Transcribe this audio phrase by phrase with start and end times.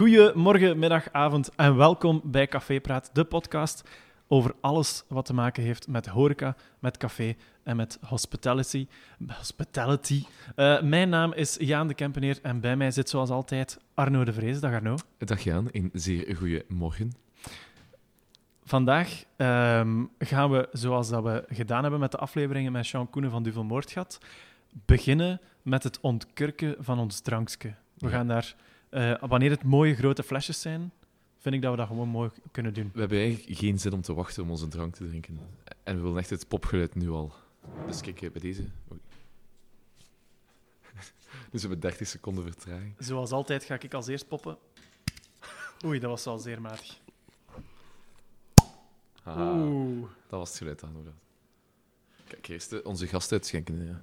[0.00, 3.88] Goedemorgen, middag, avond en welkom bij Café Praat, de podcast
[4.28, 8.86] over alles wat te maken heeft met horeca, met café en met hospitality.
[9.36, 10.24] hospitality.
[10.56, 14.32] Uh, mijn naam is Jaan de Kempeneer en bij mij zit zoals altijd Arno de
[14.32, 14.60] Vrees.
[14.60, 14.96] Dag Arno.
[15.18, 17.12] Dag Jaan, een zeer goede morgen.
[18.64, 23.30] Vandaag um, gaan we, zoals dat we gedaan hebben met de afleveringen met Jean Koenen
[23.30, 24.18] van Duvel Moordgat,
[24.84, 27.74] beginnen met het ontkurken van ons drankje.
[27.98, 28.54] We gaan daar,
[28.90, 30.92] uh, wanneer het mooie grote flesjes zijn,
[31.38, 32.90] vind ik dat we dat gewoon mooi kunnen doen.
[32.92, 35.38] We hebben eigenlijk geen zin om te wachten om onze drank te drinken.
[35.82, 37.32] En we willen echt het popgeluid nu al.
[37.86, 38.64] Dus kijk, bij deze...
[38.92, 39.00] Oei.
[41.50, 42.94] Dus we hebben 30 seconden vertraging.
[42.98, 44.58] Zoals altijd ga ik als eerst poppen.
[45.84, 47.00] Oei, dat was al zeer matig.
[49.26, 50.08] Oeh.
[50.28, 50.94] Dat was het geluid aan.
[52.28, 53.86] Kijk, eerst onze gast uitschenken.
[53.86, 54.02] Ja.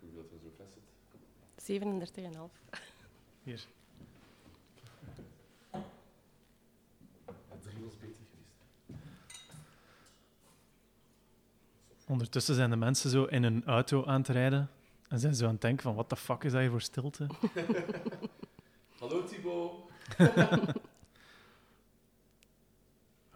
[0.00, 0.82] Hoeveel er zo vast zit?
[1.62, 1.68] 37,5.
[3.42, 3.66] Hier.
[12.06, 14.70] Ondertussen zijn de mensen zo in een auto aan het rijden
[15.08, 17.26] en zijn zo aan het denken van, wat de fuck is dat hier voor stilte?
[18.98, 19.72] Hallo Thibaut.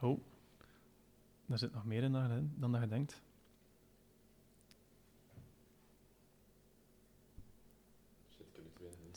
[0.00, 0.20] oh,
[1.47, 3.20] daar zit nog meer in dan, dan dat je denkt.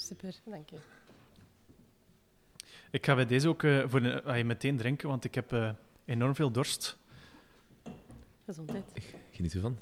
[0.09, 0.77] Super, dank je.
[2.91, 5.69] Ik ga bij deze ook uh, voor de, meteen drinken, want ik heb uh,
[6.05, 6.97] enorm veel dorst.
[8.45, 8.85] Gezondheid.
[9.31, 9.77] Geniet ervan.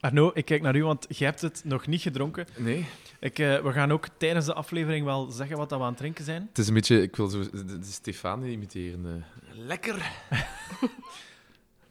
[0.00, 2.46] Arno, ik kijk naar u, want jij hebt het nog niet gedronken.
[2.56, 2.86] Nee.
[3.20, 6.24] Ik, uh, we gaan ook tijdens de aflevering wel zeggen wat we aan het drinken
[6.24, 6.46] zijn.
[6.48, 9.04] Het is een beetje, ik wil zo de, de Stefanie imiteren.
[9.04, 10.12] Uh, lekker!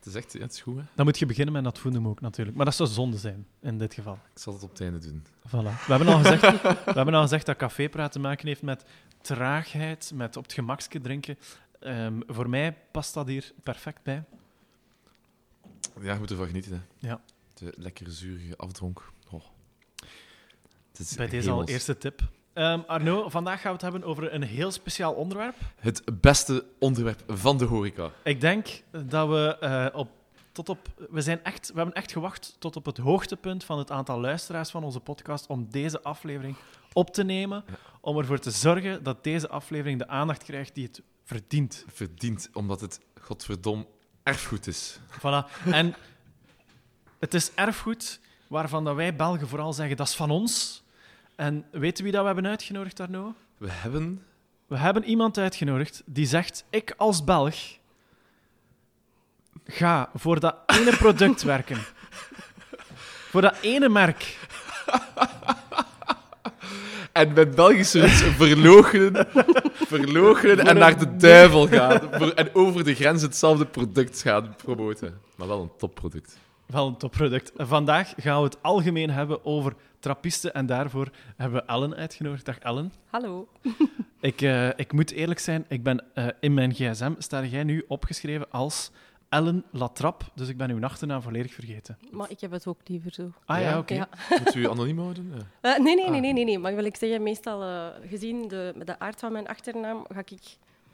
[0.09, 0.77] is echt, ja, het is goed.
[0.77, 0.83] Hè?
[0.95, 2.57] Dan moet je beginnen met dat voeden ook natuurlijk.
[2.57, 4.13] Maar dat zou zonde zijn in dit geval.
[4.13, 5.23] Ik zal het op het einde doen.
[5.47, 5.85] Voilà.
[5.85, 8.85] We hebben al gezegd, we hebben al gezegd dat cafépraat te maken heeft met
[9.21, 11.37] traagheid, met op het gemakske drinken.
[11.79, 14.23] Um, voor mij past dat hier perfect bij.
[16.01, 16.71] Ja, je moet ervan genieten.
[16.71, 17.07] Hè.
[17.07, 17.21] Ja.
[17.53, 19.11] De lekker zurige afdronk.
[19.31, 19.43] Oh.
[21.15, 22.29] bij deze al eerste tip.
[22.59, 25.55] Um, Arno, vandaag gaan we het hebben over een heel speciaal onderwerp.
[25.79, 28.11] Het beste onderwerp van de horeca.
[28.23, 28.67] Ik denk
[29.05, 30.09] dat we uh, op
[30.51, 33.91] tot op, we, zijn echt, we hebben echt gewacht tot op het hoogtepunt van het
[33.91, 36.55] aantal luisteraars van onze podcast om deze aflevering
[36.93, 37.63] op te nemen.
[38.01, 41.85] Om ervoor te zorgen dat deze aflevering de aandacht krijgt die het verdient.
[41.87, 43.87] Verdient, omdat het godverdom
[44.23, 44.99] erfgoed is.
[45.11, 45.63] Voilà.
[45.71, 45.95] En
[47.19, 50.78] het is erfgoed waarvan dat wij Belgen vooral zeggen dat is van ons.
[51.39, 53.33] En weten wie dat we hebben uitgenodigd, Arno?
[53.57, 54.23] We hebben...
[54.67, 57.55] We hebben iemand uitgenodigd die zegt, ik als Belg
[59.65, 61.77] ga voor dat ene product werken.
[63.29, 64.37] Voor dat ene merk.
[67.11, 69.27] En met Belgische verloochenen,
[69.73, 72.13] verloochenen en naar de duivel gaan.
[72.35, 75.21] En over de grens hetzelfde product gaan promoten.
[75.35, 76.37] Maar wel een topproduct.
[76.69, 77.51] Wel een topproduct.
[77.55, 80.53] Vandaag gaan we het algemeen hebben over trappisten.
[80.53, 82.45] En daarvoor hebben we Ellen uitgenodigd.
[82.45, 82.93] Dag Ellen.
[83.05, 83.47] Hallo.
[84.21, 87.85] Ik, uh, ik moet eerlijk zijn, ik ben, uh, in mijn gsm sta jij nu
[87.87, 88.91] opgeschreven als
[89.29, 91.97] Ellen Latrap, dus ik ben uw achternaam volledig vergeten.
[92.11, 93.31] Maar ik heb het ook liever zo.
[93.45, 94.07] Ah ja, oké.
[94.43, 95.33] Moet u anoniem houden?
[95.61, 95.77] Ja.
[95.77, 96.59] Uh, nee, nee, nee, nee, nee, nee.
[96.59, 100.29] Maar wil ik zeggen, meestal uh, gezien de, de aard van mijn achternaam, ga ik...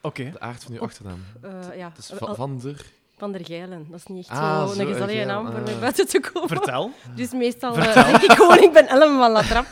[0.02, 0.22] Oké.
[0.22, 0.32] Okay.
[0.32, 1.20] De aard van uw achternaam?
[1.44, 1.92] Uh, ja.
[1.96, 2.86] Dus van, van der...
[3.18, 3.88] Van der Geilen.
[3.90, 5.64] Dat is niet echt ah, zo, zo een gezellige naam voor ah.
[5.64, 6.50] mij buiten te komen.
[6.50, 6.92] Vertel.
[7.16, 9.66] Dus meestal uh, zeg ik gewoon, ik ben Ellen van Latrap.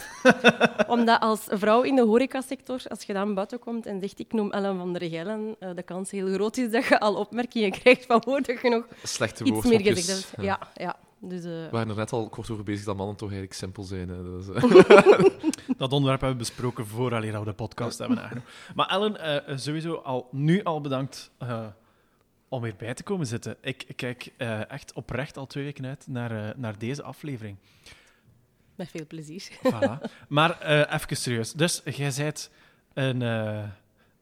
[0.95, 4.51] Omdat als vrouw in de horecasector, als je dan buiten komt en zegt ik noem
[4.51, 8.05] Ellen van der Geilen, uh, de kans heel groot is dat je al opmerkingen krijgt
[8.05, 10.45] van woorden je nog Slechte iets meer gezegd hebt.
[10.45, 10.95] Ja, ja.
[11.19, 11.45] Dus, uh...
[11.45, 14.09] We waren er net al kort over bezig dat mannen toch eigenlijk simpel zijn.
[14.09, 14.23] Hè.
[14.23, 14.45] Dus,
[15.77, 18.49] dat onderwerp hebben we besproken vooraleer we de podcast hebben aangenomen.
[18.75, 21.31] Maar Ellen, sowieso al, nu al bedankt
[22.53, 23.55] om hierbij te komen zitten.
[23.61, 27.57] Ik, kijk uh, echt oprecht al twee weken uit naar, uh, naar deze aflevering.
[28.75, 29.49] Met veel plezier.
[29.67, 30.11] Voilà.
[30.27, 31.53] Maar uh, even serieus.
[31.53, 32.49] Dus jij bent
[32.93, 33.21] een,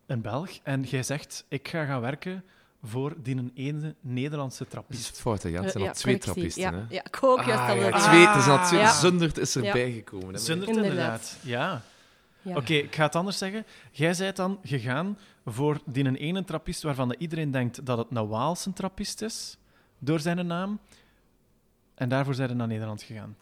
[0.05, 2.43] een Belg en jij zegt: Ik ga gaan werken
[2.83, 4.99] voor die ene Nederlandse trappist.
[4.99, 5.41] Dat is het fout?
[5.43, 6.61] Ja, het zijn al twee trappisten.
[6.61, 6.83] Ja, hè?
[6.89, 7.75] ja, ik ook juist ah, al.
[7.75, 8.79] Ja, twee, het is al twee.
[8.79, 8.91] Ja.
[8.91, 10.33] Zundert is erbij gekomen.
[10.33, 10.39] Hè?
[10.39, 11.37] Zundert, inderdaad.
[11.41, 11.81] Ja.
[12.41, 12.51] Ja.
[12.51, 13.65] Oké, okay, ik ga het anders zeggen.
[13.91, 18.27] Jij bent dan gegaan voor die een ene trappist waarvan iedereen denkt dat het een
[18.27, 19.57] Waalse trappist is,
[19.99, 20.79] door zijn naam.
[21.95, 23.35] En daarvoor zijn ze naar Nederland gegaan.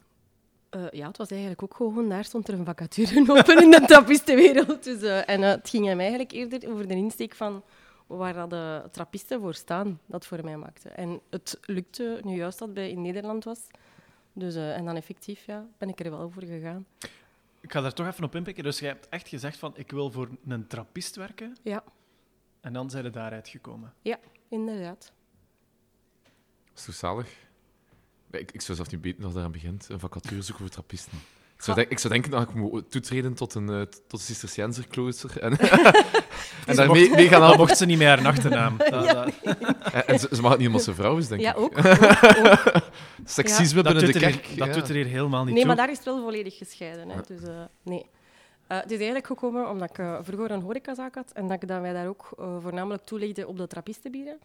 [0.69, 3.81] Eh, ja, het was eigenlijk ook gewoon, daar stond er een vacature open in de
[3.85, 4.83] trappistenwereld.
[4.83, 7.63] Dus, eh, en eh, het ging hem eigenlijk eerder over de insteek van
[8.07, 10.89] waar de trappisten voor staan, dat voor mij maakte.
[10.89, 13.59] En het lukte nu juist dat bij in Nederland was.
[14.33, 16.85] Dus, en dan effectief ja, ben ik er wel voor gegaan.
[17.61, 18.63] Ik ga daar toch even op inpikken.
[18.63, 21.57] Dus jij hebt echt gezegd van, ik wil voor een trappist werken.
[21.63, 21.83] Ja,
[22.61, 23.93] En dan zijn we daaruit gekomen.
[24.49, 25.11] inderdaad.
[26.69, 27.47] Dat is toch zalig?
[28.31, 29.89] Ik, ik zou zelf niet weten als dat aan begint.
[29.89, 31.19] Een vacature zoeken voor trappisten.
[31.59, 34.19] Ik zou, denk- ik zou denken dat ik moet toetreden tot een, eh, tot een
[34.19, 35.39] Cisterciënzer-klooster.
[35.41, 35.57] En,
[36.67, 38.77] en daarmee mee gaan aan mocht ze niet meer haar achternaam.
[38.89, 39.31] Dat,
[39.93, 41.57] En, en ze, ze mag het niet omdat ze vrouw is, denk Ja, ik.
[41.59, 41.77] ook.
[41.77, 41.85] ook,
[42.45, 42.81] ook.
[43.25, 44.45] Seksisme binnen de er, kerk.
[44.45, 44.73] hier- dat ja.
[44.73, 45.83] doet er hier helemaal niet Nee, maar toe.
[45.85, 47.09] daar is het wel volledig gescheiden.
[47.09, 47.15] Hè.
[47.15, 47.21] Ja.
[47.27, 47.49] Dus, eh,
[47.83, 48.05] nee.
[48.67, 51.81] Eh, het is eigenlijk gekomen omdat ik vroeger een horecazaak had en dat, ik, dat
[51.81, 52.29] wij daar ook
[52.61, 54.39] voornamelijk toelegden op de trappistenbieren.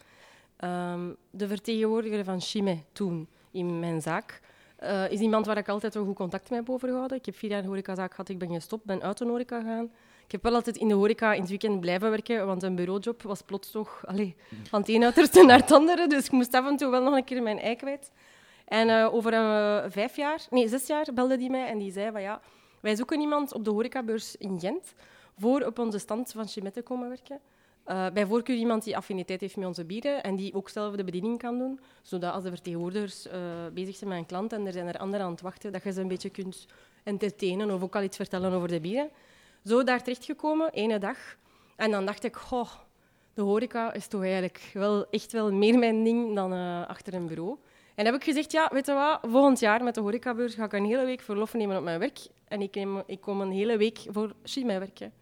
[0.57, 1.01] Ehm,
[1.31, 4.41] de vertegenwoordiger van Chime toen in mijn zaak
[4.85, 7.17] eh, is iemand waar ik altijd een goed contact mee heb overgehouden.
[7.17, 9.91] Ik heb vier jaar een horecazaak gehad, ik ben gestopt, ben uit de horeca gegaan.
[10.25, 13.23] Ik heb wel altijd in de horeca in het weekend blijven werken, want een bureaujob
[13.23, 14.37] was plots toch allee,
[14.69, 16.07] van het ene uiterste naar het andere.
[16.07, 18.11] Dus ik moest af en toe wel nog een keer mijn ei kwijt.
[18.65, 22.13] En eh, over eh, vijf jaar, nee, zes jaar belde die mij en die zei
[22.13, 22.41] van ja,
[22.81, 24.95] wij zoeken iemand op de horecabeurs in Gent
[25.39, 27.41] voor op onze stand van Chimette te komen werken.
[27.85, 31.05] Eh, bij voorkeur iemand die affiniteit heeft met onze bieren en die ook zelf de
[31.05, 33.41] bediening kan doen, zodat als de vertegenwoordigers eh,
[33.73, 35.93] bezig zijn met een klant en er zijn er anderen aan het wachten, dat je
[35.93, 36.67] ze een beetje kunt
[37.03, 39.11] entertainen of ook al iets vertellen over de bieren.
[39.65, 41.19] Zo daar terechtgekomen, ene dag.
[41.77, 42.71] En dan dacht ik, goh,
[43.35, 47.27] de horeca is toch eigenlijk wel echt wel meer mijn ding dan eh, achter een
[47.27, 47.57] bureau.
[47.95, 50.73] En heb ik gezegd, ja, weet je wat, volgend jaar met de horecabeurs ga ik
[50.73, 52.19] een hele week verlof nemen op mijn werk.
[52.49, 55.13] En ik, neem, ik kom een hele week voor Chimay werken.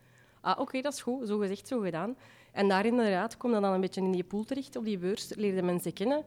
[0.41, 1.29] Ah, oké, dat is goed.
[1.29, 2.17] Zo gezegd, zo gedaan.
[2.53, 5.35] En daar inderdaad kom je dan een beetje in die pool terecht, op die beurs,
[5.35, 6.25] leerde mensen kennen.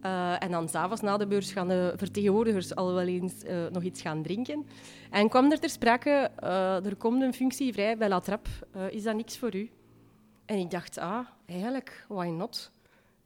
[0.00, 3.82] Eh, en dan s'avonds na de beurs gaan de vertegenwoordigers al wel eens eh, nog
[3.82, 4.66] iets gaan drinken.
[5.10, 8.50] En kwam er ter sprake, eh, er komt een functie vrij bij La Trappe.
[8.72, 9.70] Eh, is dat niks voor u?
[10.44, 12.72] En ik dacht, ah, eigenlijk, why not?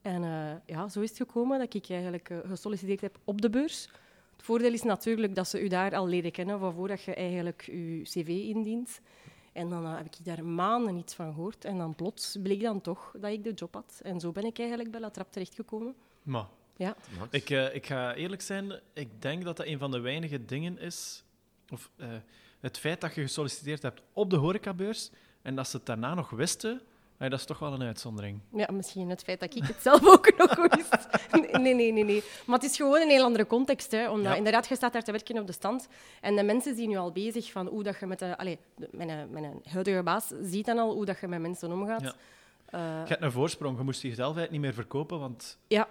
[0.02, 0.23] En
[0.67, 3.88] ja, zo is het gekomen dat ik eigenlijk gesolliciteerd heb op de beurs.
[4.32, 7.62] Het voordeel is natuurlijk dat ze u daar al leren kennen van voordat je eigenlijk
[7.62, 9.00] je cv indient.
[9.55, 11.65] En dan eh, heb ik daar maanden niets van gehoord.
[11.65, 14.01] En dan plots bleek dan toch dat ik de job had.
[14.03, 15.95] En zo ben ik eigenlijk bij La Trappe terechtgekomen.
[16.23, 16.47] Maar
[16.77, 16.97] Ja.
[17.31, 20.79] Ik, eh, ik ga eerlijk zijn, ik denk dat dat een van de weinige dingen
[20.79, 21.25] is,
[21.69, 22.09] of eh,
[22.61, 25.11] het feit dat je gesolliciteerd hebt op de horecabeurs
[25.43, 26.83] en dat ze het daarna nog wisten,
[27.19, 28.41] dat is toch wel een uitzondering.
[28.53, 31.24] Ja, misschien het feit dat ik het zelf ook nog wist.
[31.64, 32.22] Nee, nee, nee, nee.
[32.46, 33.90] Maar het is gewoon een heel andere context.
[33.90, 34.37] Hè, omdat Ja.
[34.38, 35.88] inderdaad, je staat daar te werken op de stand.
[36.20, 38.37] En de mensen zien nu al bezig van hoe dat je met de...
[38.38, 42.00] Allee, de- mijn, mijn huidige baas ziet dan al hoe dat je met mensen omgaat.
[42.02, 42.14] Ja.
[42.66, 45.88] Eh, Je hebt een voorsprong, je moest jezelf niet meer verkopen, want ja.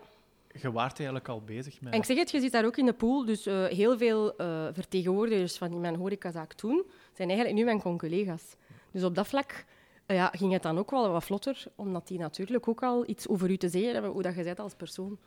[0.62, 1.94] je waart eigenlijk al bezig met...
[1.94, 3.26] En ik zeg het, je zit daar ook in de pool.
[3.26, 6.84] Dus eh, heel veel eh, vertegenwoordigers van in mijn horecazaak toen
[7.14, 8.56] zijn eigenlijk nu mijn conculega's.
[8.92, 9.66] Dus op dat vlak
[10.06, 13.28] eh, ja, ging het dan ook wel wat vlotter, omdat die natuurlijk ook al iets
[13.28, 15.18] over u te zeggen hebben, hoe dat je bent als persoon.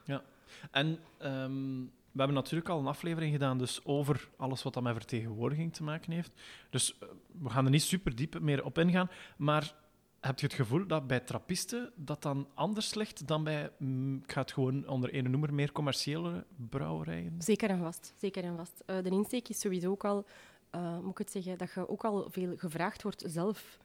[0.71, 1.81] En ehm,
[2.13, 5.83] we hebben natuurlijk al een aflevering gedaan dus over alles wat dat met vertegenwoordiging te
[5.83, 6.33] maken heeft.
[6.71, 7.09] Dus eh,
[7.43, 9.11] we gaan er niet super diep meer op ingaan.
[9.37, 9.75] Maar
[10.21, 14.33] heb je het gevoel dat bij trappisten dat dan anders ligt dan bij, mm, ik
[14.33, 17.35] ga het gewoon onder één noemer, meer commerciële brouwerijen?
[17.39, 18.15] Zeker en vast.
[18.17, 18.83] Zeker en vast.
[18.87, 20.27] Eh, de insteek is sowieso ook al,
[20.71, 23.79] eh, moet ik het zeggen, dat je ook al veel gevraagd wordt zelf.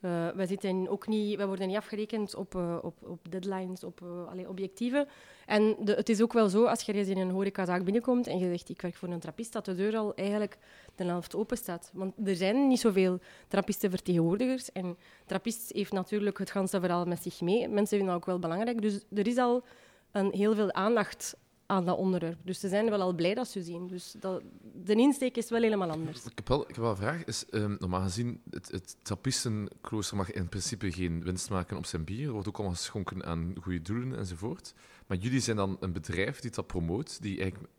[0.00, 4.02] Eh wij, zitten ook niet, wij worden niet afgerekend op, eh, op, op deadlines, op
[4.28, 5.08] allee, objectieven.
[5.46, 8.38] En de, het is ook wel zo, als je eens in een horecazaak binnenkomt en
[8.38, 10.58] je zegt ik werk voor een trappist, dat de deur al eigenlijk
[10.94, 11.90] de helft open staat.
[11.94, 13.18] Want er zijn niet zoveel
[13.48, 14.72] trappistenvertegenwoordigers.
[14.72, 17.68] En trappist heeft natuurlijk het ganse verhaal met zich mee.
[17.68, 18.82] Mensen vinden dat ook wel belangrijk.
[18.82, 19.64] Dus er is al
[20.12, 21.36] een, heel veel aandacht
[21.66, 22.38] aan dat onderwerp.
[22.42, 23.86] Dus ze zijn wel al blij dat ze zien.
[23.86, 24.42] Dus dat,
[24.84, 26.24] de insteek is wel helemaal anders.
[26.24, 27.24] Ik heb wel, ik heb wel een vraag.
[27.24, 32.04] Is, ehm, normaal gezien, het, het trappistenklooster mag in principe geen winst maken op zijn
[32.04, 32.26] bier.
[32.26, 34.74] Er wordt ook allemaal geschonken aan goede doelen enzovoort.
[35.06, 37.70] Maar jullie zijn dan een bedrijf die dat promoot, die eigenlijk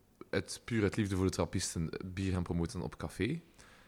[0.63, 3.41] puur uit liefde voor de trappisten bier gaan promoten op café.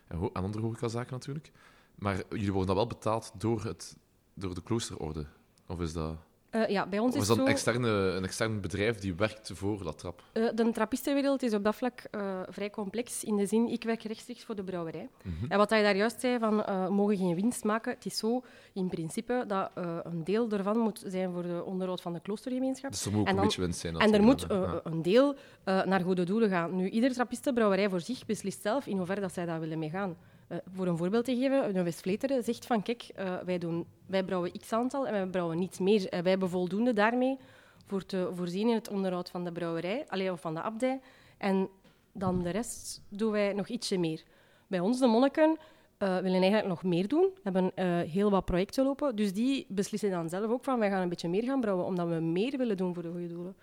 [0.07, 1.51] En aan andere horecazaken natuurlijk.
[1.95, 3.97] Maar jullie worden dan wel betaald door, het,
[4.33, 5.25] door de kloosterorde.
[5.67, 6.17] Of is dat,
[6.49, 7.33] Eh, ja, bij ons of is zo...
[7.33, 10.23] een, externe, een extern bedrijf die werkt voor dat trap?
[10.31, 13.23] eh, de trappistenwereld is op dat vlak eh, vrij complex.
[13.23, 15.09] In de zin, ik werk rechtstreeks voor de brouwerij.
[15.23, 15.51] Mhm.
[15.51, 17.93] En wat je daar juist zei, van we mogen geen winst maken.
[17.93, 18.41] Het is zo,
[18.73, 19.71] in principe, dat
[20.03, 22.91] een deel daarvan moet zijn voor de onderhoud van de kloostergemeenschap.
[22.91, 23.97] Dus er moet ook En een dan- beetje winst zijn.
[23.97, 24.79] En er moet Ja.
[24.83, 26.75] een deel naar goede doelen gaan.
[26.75, 30.17] Nu, ieder trappistenbrouwerij voor zich beslist zelf in hoeverre dat zij daar willen mee gaan.
[30.49, 34.23] Eh, voor een voorbeeld te geven, de West-Vleteren zegt van kijk, eh, wij, doen, wij
[34.23, 36.09] brouwen x aantal en wij brouwen niet meer.
[36.09, 37.37] En wij hebben voldoende daarmee
[37.85, 40.99] voor te voorzien in het onderhoud van de brouwerij, alleen of van de abdij.
[41.37, 41.69] En
[42.11, 44.23] dan de rest doen wij nog ietsje meer.
[44.67, 45.57] Bij ons, de monniken,
[45.99, 47.29] eh, willen eigenlijk nog meer doen.
[47.43, 49.15] hebben eh, heel wat projecten lopen.
[49.15, 52.07] Dus die beslissen dan zelf ook van wij gaan een beetje meer gaan brouwen, omdat
[52.07, 53.55] we meer willen doen voor de goede doelen.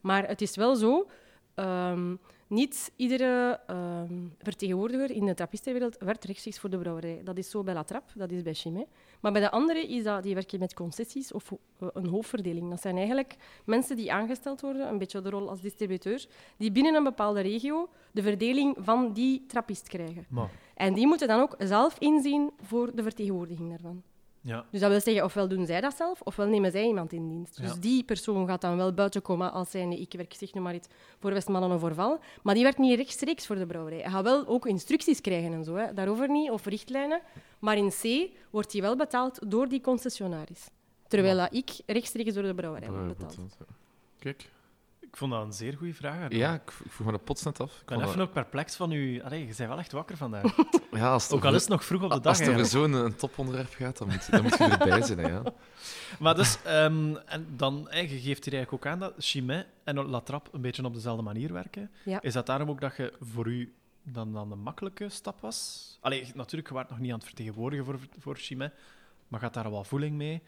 [0.00, 1.06] Maar het is wel zo,
[1.54, 2.14] ehm,
[2.48, 7.20] niet iedere ehm, vertegenwoordiger in de trappistenwereld werkt rechtstreeks voor de brouwerij.
[7.24, 8.86] Dat is zo bij La Trappe, dat is bij Chimay.
[9.20, 12.70] Maar bij de andere is dat, die werken met concessies of eh, een hoofdverdeling.
[12.70, 16.26] Dat zijn eigenlijk mensen die aangesteld worden, een beetje de rol als distributeur,
[16.56, 20.26] die binnen een bepaalde regio de verdeling van die trappist krijgen.
[20.28, 24.02] Maar, En die moeten dan ook zelf inzien voor de vertegenwoordiging daarvan.
[24.40, 24.64] Ja.
[24.70, 27.56] Dus dat wil zeggen, ofwel doen zij dat zelf, ofwel nemen zij iemand in dienst.
[27.60, 27.76] Dus Ja.
[27.80, 30.88] die persoon gaat dan wel buiten komen als zijnde, ik werk zeg nu maar iets
[31.20, 33.98] voor Westmannen of Orval, maar die werkt niet rechtstreeks voor de brouwerij.
[34.00, 35.92] Hij gaat wel ook instructies krijgen en zo, hè.
[35.94, 37.20] daarover niet, of richtlijnen.
[37.58, 40.68] Maar in C wordt hij wel betaald door die concessionaris.
[41.08, 43.36] Terwijl dat ik rechtstreeks door de brouwerij word betaald.
[44.18, 44.50] Kijk.
[45.10, 46.22] Ik vond dat een zeer goede vraag.
[46.22, 46.36] Arno.
[46.36, 47.80] Ja, ik, ik vroeg me de pots net af.
[47.80, 49.22] Ik ben even dat- ook perplex van u.
[49.22, 50.56] Allee, je bent wel echt wakker vandaag.
[50.90, 52.26] ja, als het ook al is het nog vroeg op de dag.
[52.26, 52.92] Als het over eigenlijk.
[52.92, 55.18] zo'n een toponderwerp gaat, dan moet, dan moet je erbij zijn.
[55.18, 55.42] Hè, ja.
[56.18, 60.20] Maar dus, ehm, en dan, je geeft hier eigenlijk ook aan dat Chimay en La
[60.20, 61.90] Trappe een beetje op dezelfde manier werken.
[62.04, 62.20] Ja.
[62.22, 65.86] Is dat daarom ook dat je voor u dan, dan de makkelijke stap was?
[66.00, 68.72] Allee, natuurlijk, je waart nog niet aan het vertegenwoordigen voor, voor Chimay,
[69.28, 70.42] maar gaat daar al wat voeling mee?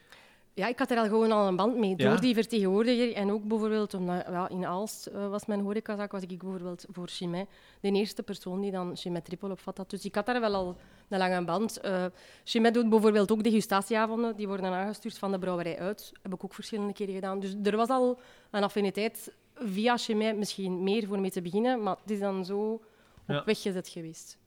[0.54, 1.94] Ja, ik had er al gewoon al een band mee.
[1.96, 2.08] Ja?
[2.10, 3.14] Door die vertegenwoordiger.
[3.14, 7.08] En ook bijvoorbeeld, omdat ja, in Aalst eh, was mijn horecazaak, was ik bijvoorbeeld voor
[7.08, 7.46] Chimay
[7.80, 9.90] de eerste persoon die dan Chimay Triple opvat had.
[9.90, 10.76] Dus ik had daar wel al
[11.08, 11.80] een lange band.
[11.80, 12.04] Eh
[12.44, 14.36] Chimay doet bijvoorbeeld ook degustatieavonden.
[14.36, 16.12] Die worden aangestuurd van de brouwerij uit.
[16.22, 17.40] Heb ik ook verschillende keren gedaan.
[17.40, 21.82] Dus er was al een affiniteit via Chimay misschien meer voor mee te beginnen.
[21.82, 22.82] Maar het is dan zo op
[23.26, 23.44] Ja.
[23.44, 24.38] weg gezet geweest.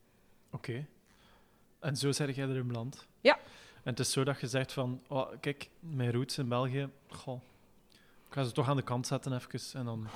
[0.52, 0.86] Oké.
[1.80, 3.08] En zo zeg jij erin beland?
[3.22, 3.40] Ja.
[3.84, 7.42] En het is zo dat je zegt van, oh, kijk, mijn roots in België, goh,
[8.34, 9.80] ik ga ze toch aan de kant zetten even.
[9.80, 10.08] En dan...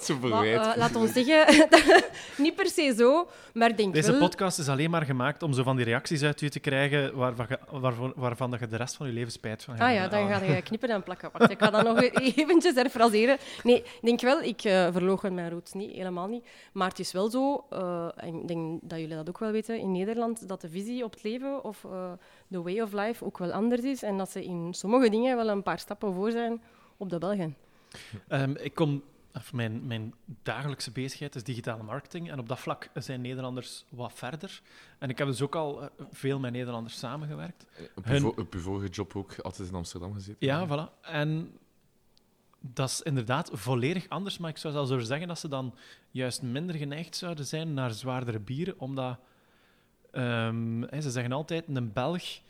[0.00, 1.68] Zo maar, eh, laat ons zeggen,
[2.44, 4.20] niet per se zo, maar ik denk Deze wel...
[4.20, 7.46] podcast is alleen maar gemaakt om zo van die reacties uit u te krijgen waarvan,
[7.48, 10.28] je, waarvan, waarvan dat je de rest van je leven spijt van Ah ja, dan
[10.28, 11.30] ga je knippen en plakken.
[11.32, 13.36] Wacht, ik ga dat nog eventjes herfraseren.
[13.62, 16.46] Nee, ik denk wel, ik uh, verloochen mijn roots niet, helemaal niet.
[16.72, 19.78] Maar het is wel zo, uh, en ik denk dat jullie dat ook wel weten,
[19.78, 22.12] in Nederland, dat de visie op het leven of uh,
[22.48, 24.02] de way of life ook wel anders is.
[24.02, 26.62] En dat ze in sommige dingen wel een paar stappen voor zijn
[26.96, 27.63] op de Belgen.
[28.28, 29.02] Um, ik kom...
[29.36, 32.30] Of mijn, mijn dagelijkse bezigheid is digitale marketing.
[32.30, 34.62] En op dat vlak zijn Nederlanders wat verder.
[34.98, 37.66] En ik heb dus ook al uh, veel met Nederlanders samengewerkt.
[37.94, 38.24] Op, Hun...
[38.24, 40.36] op uw vorige job ook altijd in Amsterdam gezeten?
[40.38, 41.00] Ja, voilà.
[41.00, 41.58] En
[42.60, 44.38] dat is inderdaad volledig anders.
[44.38, 45.74] Maar ik zou zelfs zeggen dat ze dan
[46.10, 48.78] juist minder geneigd zouden zijn naar zwaardere bieren.
[48.78, 49.18] Omdat
[50.12, 52.40] um, hè, ze zeggen altijd: een Belg,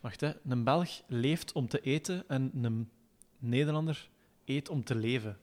[0.00, 2.90] wacht, hè, een Belg leeft om te eten en een
[3.38, 4.08] Nederlander
[4.46, 5.38] eet om te leven.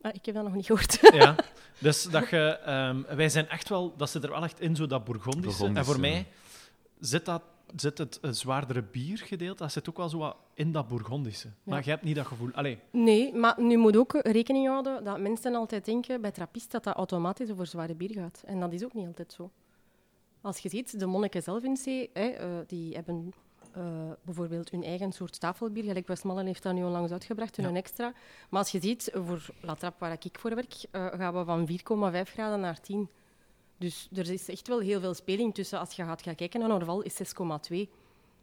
[0.00, 0.98] Ah, ik heb dat nog niet gehoord.
[1.22, 1.36] ja,
[1.78, 4.86] dus dat je, um, wij zijn echt wel, dat zit er wel echt in, zo
[4.86, 5.66] dat Bourgondische.
[5.66, 6.26] En voor mij
[7.00, 7.42] zit, dat,
[7.76, 11.48] zit het zwaardere biergedeelte, dat zit ook wel zo wat in dat Bourgondische.
[11.48, 11.54] Ja.
[11.64, 12.50] Maar je hebt niet dat gevoel.
[12.52, 12.78] Allee.
[12.90, 16.96] Nee, maar nu moet ook rekening houden dat mensen altijd denken bij trappist dat dat
[16.96, 18.42] automatisch over zware bier gaat.
[18.46, 19.50] En dat is ook niet altijd zo.
[20.40, 23.32] Als je ziet, de monniken zelf in C, hè, uh, die hebben
[23.76, 23.84] uh,
[24.22, 25.84] bijvoorbeeld hun eigen soort tafelbier.
[25.84, 27.74] Gelijk Westmallen heeft dat nu onlangs uitgebracht, hun ja.
[27.74, 28.12] extra.
[28.48, 31.68] Maar als je ziet, voor La Trappe, waar ik voor werk, uh, gaan we van
[32.26, 33.08] 4,5 graden naar 10.
[33.78, 35.78] Dus er is echt wel heel veel speling tussen.
[35.78, 37.88] Als je gaat gaan kijken naar Orval, is 6,2.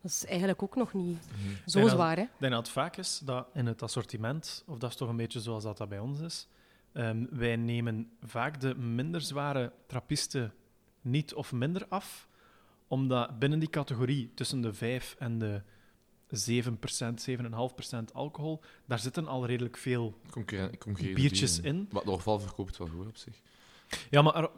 [0.01, 1.55] Dat is eigenlijk ook nog niet mm.
[1.65, 2.17] zo denk zwaar.
[2.17, 5.17] Ik denk dat het vaak is dat in het assortiment, of dat is toch een
[5.17, 6.47] beetje zoals dat, dat bij ons is,
[6.93, 10.53] um, wij nemen vaak de minder zware trappisten
[11.01, 12.27] niet of minder af,
[12.87, 15.61] omdat binnen die categorie tussen de 5 en de
[16.29, 16.67] 7%,
[17.29, 20.17] 7,5% alcohol, daar zitten al redelijk veel
[21.13, 21.79] biertjes bieren.
[21.79, 21.87] in.
[21.91, 23.41] Maar de Orval verkoopt wel goed op zich.
[24.09, 24.49] Ja, maar er,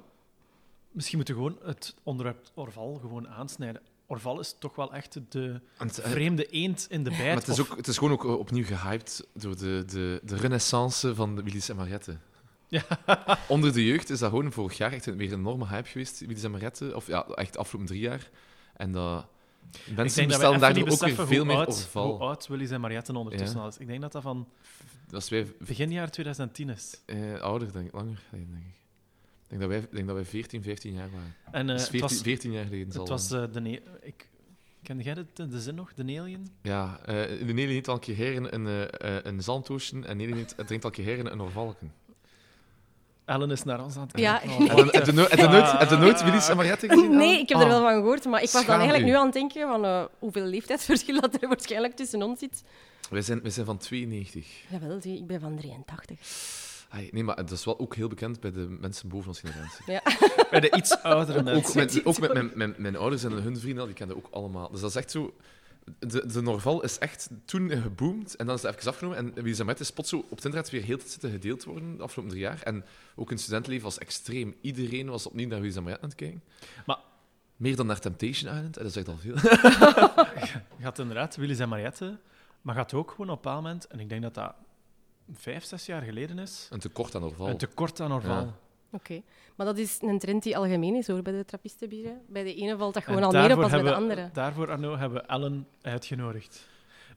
[0.91, 3.81] misschien moeten we gewoon het onderwerp Orval gewoon aansnijden.
[4.05, 7.23] Orval is toch wel echt de het, vreemde eend in de bijt.
[7.23, 11.15] Maar het is, ook, het is gewoon ook opnieuw gehyped door de, de, de renaissance
[11.15, 12.17] van de Willy's en Mariette.
[12.67, 12.83] Ja.
[13.47, 16.51] Onder de jeugd is dat gewoon vorig jaar echt weer een enorme hype geweest, en
[16.51, 16.95] Mariette.
[16.95, 18.29] Of ja, echt afgelopen drie jaar.
[18.75, 19.25] En dat...
[19.95, 22.11] Mensen bestellen daardoor ook weer veel meer oud, Orval.
[22.11, 23.63] Hoe oud Willy's en Mariette ondertussen ja.
[23.63, 23.77] al is.
[23.77, 24.47] Ik denk dat dat van
[25.07, 25.47] dat is wij...
[25.59, 27.01] begin jaar 2010 is.
[27.05, 27.93] Uh, ouder, denk ik.
[27.93, 28.75] Langer denk ik.
[29.43, 31.35] Ik denk dat wij, denk dat wij 14, 15 jaar waren.
[31.51, 33.81] En, uh, dus 14, was, 14 jaar geleden zal Het was uh, de...
[34.01, 34.29] Ik,
[34.83, 35.93] Ken jij de, de zin nog?
[35.93, 36.47] De Alien?
[36.61, 40.35] Ja, uh, de Alien niet al een keer heren een, uh, een zandtoosje en Alien
[40.35, 41.93] niet, drinkt al een keer heren een orvalken.
[43.27, 44.49] Ellen is naar ons aan het kijken.
[44.65, 44.73] Ja.
[44.73, 47.15] Oh, heb je nooit, nooit Willy's en Mariette gezien?
[47.15, 47.63] Nee, ik heb ah.
[47.63, 49.11] er wel van gehoord, maar ik was Schaam dan eigenlijk u.
[49.11, 52.63] nu aan het denken van uh, hoeveel leeftijdsverschil dat er waarschijnlijk tussen ons zit.
[53.09, 54.45] Wij zijn, wij zijn van 92.
[54.69, 56.19] Jawel, ik ben van 83.
[56.89, 59.83] Ai, nee, maar dat is wel ook heel bekend bij de mensen boven onze generatie.
[59.85, 60.01] Ja.
[60.49, 61.77] Bij de iets oudere Ook mensen.
[61.77, 64.69] met, ook met mijn, mijn, mijn ouders en hun vrienden, die kenden ook allemaal.
[64.71, 65.33] Dus dat is echt zo...
[65.99, 69.17] De, de Norval is echt toen geboomd en dan is het even afgenomen.
[69.17, 72.03] En wie met is spot zo op het internet weer heel zitten gedeeld worden de
[72.03, 72.61] afgelopen drie jaar.
[72.63, 74.55] En ook in studentenleven was extreem.
[74.61, 76.43] Iedereen was opnieuw naar Wie Maret aan het kijken.
[76.85, 76.99] Maar-
[77.55, 79.35] Meer dan naar Temptation Island, en dat zegt al veel.
[80.81, 82.17] Gaat inderdaad Willy en Mariette,
[82.61, 84.53] maar gaat ook gewoon op een bepaald moment, en ik denk dat dat
[85.33, 87.47] vijf, zes jaar geleden is, Een tekort aan Norval.
[87.47, 88.41] een tekort aan Orval.
[88.45, 88.53] Ja.
[88.91, 89.21] Oké.
[89.55, 92.21] Maar dat is een trend die algemeen is hoor, bij de trappistenbieren.
[92.27, 94.29] Bij de ene valt dat En gewoon al meer op als bij de andere.
[94.33, 96.67] Daarvoor, Arno, hebben we Ellen uitgenodigd.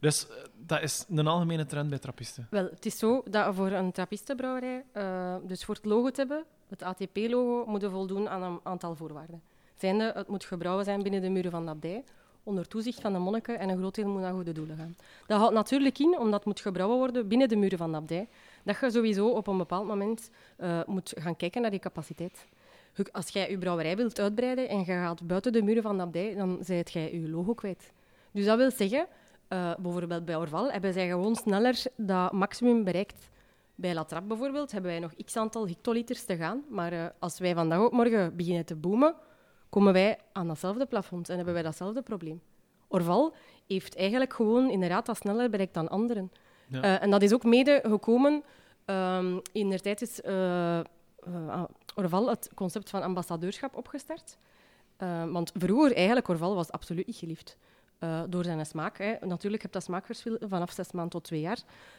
[0.00, 0.34] Dus eh,
[0.66, 2.46] dat is een algemene trend bij trappisten.
[2.50, 6.44] Wel, het is zo dat voor een trappistenbrouwerij, eh, dus voor het logo te hebben,
[6.68, 9.42] het ATP-logo, moet voldoen aan een aantal voorwaarden.
[9.76, 12.04] Zijnde, het moet gebrouwen zijn binnen de muren van de abdij,
[12.42, 14.96] onder toezicht van de monniken en een groot deel moet naar goede doelen gaan.
[15.26, 18.28] Dat houdt natuurlijk in, omdat het moet gebrouwen worden binnen de muren van de abdij,
[18.64, 22.46] dat je sowieso op een bepaald moment eh, moet gaan kijken naar die capaciteit.
[23.12, 26.34] Als jij je brouwerij wilt uitbreiden en je gaat buiten de muren van de abdij,
[26.34, 27.92] dan zijt jij je logo kwijt.
[28.32, 29.06] Dus dat wil zeggen,
[29.48, 33.28] eh, bijvoorbeeld bij Orval hebben zij gewoon sneller dat maximum bereikt.
[33.74, 36.64] Bij La Trappe bijvoorbeeld hebben wij nog x aantal hectoliters te gaan.
[36.68, 39.14] Maar eh, als wij vandaag op morgen beginnen te boomen,
[39.68, 42.40] komen wij aan datzelfde plafond en hebben wij datzelfde probleem.
[42.88, 43.34] Orval
[43.66, 46.32] heeft eigenlijk gewoon inderdaad dat sneller bereikt dan anderen.
[46.70, 48.42] Eh, en dat is ook mede gekomen.
[48.84, 50.84] ehm, in der tijd is eh, eh,
[51.94, 54.38] Orval het concept van ambassadeurschap opgestart.
[55.30, 57.56] Want vroeger, eigenlijk, Orval was absoluut niet geliefd.
[58.28, 58.98] Door zijn smaak.
[58.98, 59.14] Hè.
[59.20, 61.58] Natuurlijk heb je dat smaakverschil vanaf zes maanden tot twee jaar.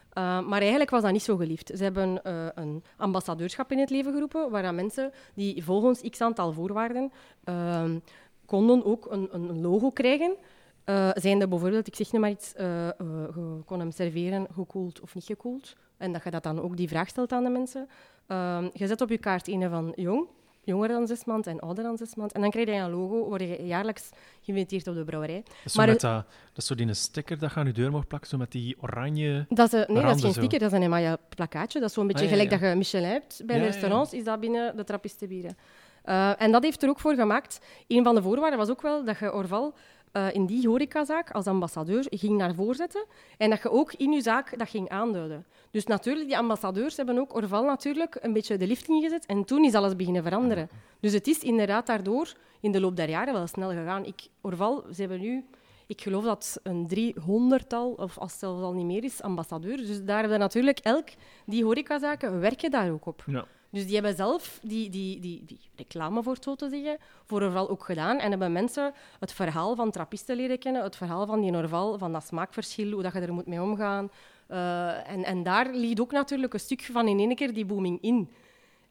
[0.09, 1.71] Eh, maar eigenlijk was dat niet zo geliefd.
[1.75, 2.19] Ze hebben
[2.59, 7.11] een ambassadeurschap in het leven geroepen, waar mensen die volgens x aantal voorwaarden
[7.43, 7.99] ehm,
[8.45, 10.35] konden ook een, een logo krijgen.
[10.83, 12.87] Eh zijnde bijvoorbeeld, ik zeg nu maar iets, eh,
[13.35, 15.75] je kon hem serveren gekoeld of niet gekoeld.
[15.97, 17.87] En dat je dat dan ook die vraag stelt aan de mensen.
[18.27, 20.27] Ehm, je zet op je kaart een van jong,
[20.63, 22.35] jonger dan zes maanden en ouder dan zes maanden.
[22.35, 24.09] En dan krijg je een logo, word je jaarlijks
[24.41, 25.41] geïnviteerd op de brouwerij.
[25.43, 26.25] Dat is, zo Maar met dat, dat
[26.55, 28.77] is zo die een sticker dat je aan je deur mag plakken, zo met die
[28.81, 29.45] oranje...
[29.49, 30.39] Dat is, nee, dat is geen zo.
[30.39, 31.79] sticker, dat is een Emaya plakkaatje.
[31.79, 32.59] Dat is zo'n beetje Ah, ja, gelijk ja.
[32.59, 35.57] dat je Michelin hebt bij de restaurants, is dat binnen de trappistenbieren.
[36.03, 37.59] Eh en dat heeft er ook voor gemaakt.
[37.87, 39.73] Een van de voorwaarden was ook wel dat je Orval
[40.11, 43.05] eh, in die horecazaak als ambassadeur ging naar voren zetten
[43.37, 45.45] en dat je ook in je zaak dat ging aanduiden.
[45.71, 49.63] Dus natuurlijk, die ambassadeurs hebben ook Orval natuurlijk een beetje de lift ingezet en toen
[49.63, 50.69] is alles beginnen veranderen.
[50.99, 54.05] Dus het is inderdaad daardoor in de loop der jaren wel snel gegaan.
[54.05, 55.45] Ik, Orval, ze hebben nu,
[55.87, 59.87] ik geloof dat een driehonderdtal, of als het zelfs al niet meer is, ambassadeurs.
[59.87, 61.07] Dus daar hebben natuurlijk elk,
[61.45, 63.23] die horecazaken werken daar ook op.
[63.25, 63.45] Ja.
[63.71, 67.69] Dus die hebben zelf die, die, die, reclame, voor het zo te zeggen, voor Orval
[67.69, 68.19] ook gedaan.
[68.19, 72.11] En hebben mensen het verhaal van trappisten leren kennen, het verhaal van die Orval, van
[72.11, 74.09] dat smaakverschil, hoe dat je er moet mee omgaan.
[74.47, 78.01] Eh, en, en daar ligt ook natuurlijk een stuk van in één keer die booming
[78.01, 78.29] in.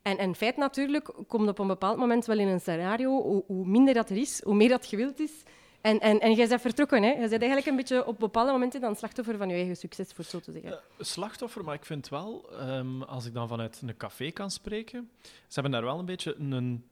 [0.02, 3.66] En, en feit natuurlijk komt op een bepaald moment wel in een scenario, hoe, hoe
[3.66, 5.32] minder dat er is, hoe meer dat gewild is.
[5.80, 7.02] En, en, en jij bent vertrokken.
[7.02, 7.08] Hè?
[7.08, 10.24] Je bent eigenlijk een beetje op bepaalde momenten dan slachtoffer van je eigen succes, voor
[10.24, 10.80] zo te zeggen.
[10.98, 15.30] slachtoffer, maar ik vind wel, ehm, als ik dan vanuit een café kan spreken, ze
[15.60, 16.84] hebben daar wel een beetje een...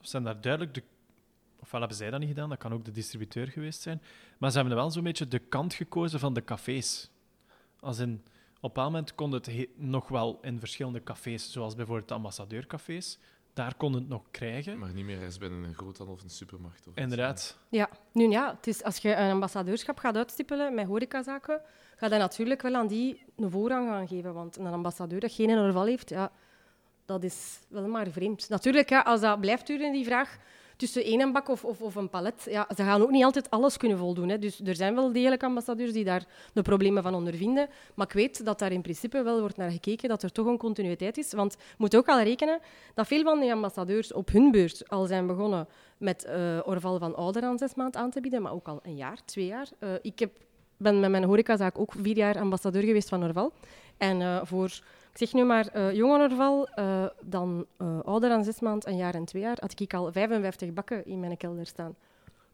[0.00, 0.82] Zijn daar duidelijk de...
[1.60, 4.02] Ofwel hebben zij dat niet gedaan, dat kan ook de distributeur geweest zijn.
[4.38, 7.10] Maar ze hebben wel zo'n beetje de kant gekozen van de cafés.
[7.80, 8.22] Als in,
[8.60, 13.18] op een moment kon het he- nog wel in verschillende cafés, zoals bijvoorbeeld de ambassadeurcafés,
[13.56, 14.78] daar kon het nog krijgen.
[14.78, 16.86] Maar niet meer eens binnen een groothandel of een supermarkt.
[16.86, 16.94] Of.
[16.94, 17.58] Inderdaad.
[17.68, 21.60] Ja, nu ja, het is, als je een ambassadeurschap gaat uitstippelen met horecazaken,
[21.96, 24.34] ga je natuurlijk wel aan die een voorrang gaan geven.
[24.34, 26.32] Want een ambassadeur dat geen Orval heeft, ja,
[27.04, 28.48] dat is wel maar vreemd.
[28.48, 30.38] Natuurlijk, ja, als dat blijft duren, die vraag,
[30.76, 34.28] tussen één bak of, een palet, ja, ze gaan ook niet altijd alles kunnen voldoen.
[34.28, 34.38] Hè.
[34.38, 37.68] Dus er zijn wel degelijk ambassadeurs die daar de problemen van ondervinden.
[37.94, 40.58] Maar ik weet dat daar in principe wel wordt naar gekeken, dat er toch een
[40.58, 41.32] continuïteit is.
[41.32, 42.60] Want je moet ook al rekenen
[42.94, 47.16] dat veel van die ambassadeurs op hun beurt al zijn begonnen met eh Orval van
[47.16, 49.68] ouder dan zes maanden aan te bieden, maar ook al een jaar, twee jaar.
[49.78, 50.30] Eh, ik heb,
[50.76, 53.52] ben met mijn horecazaak ook vier jaar ambassadeur geweest van Orval.
[53.96, 54.80] En eh, voor,
[55.20, 58.96] ik zeg nu maar, eh jonge Orval, eh, dan eh, ouder dan zes maanden, een
[58.96, 61.94] jaar en twee jaar, had ik al 55 bakken in mijn kelder staan.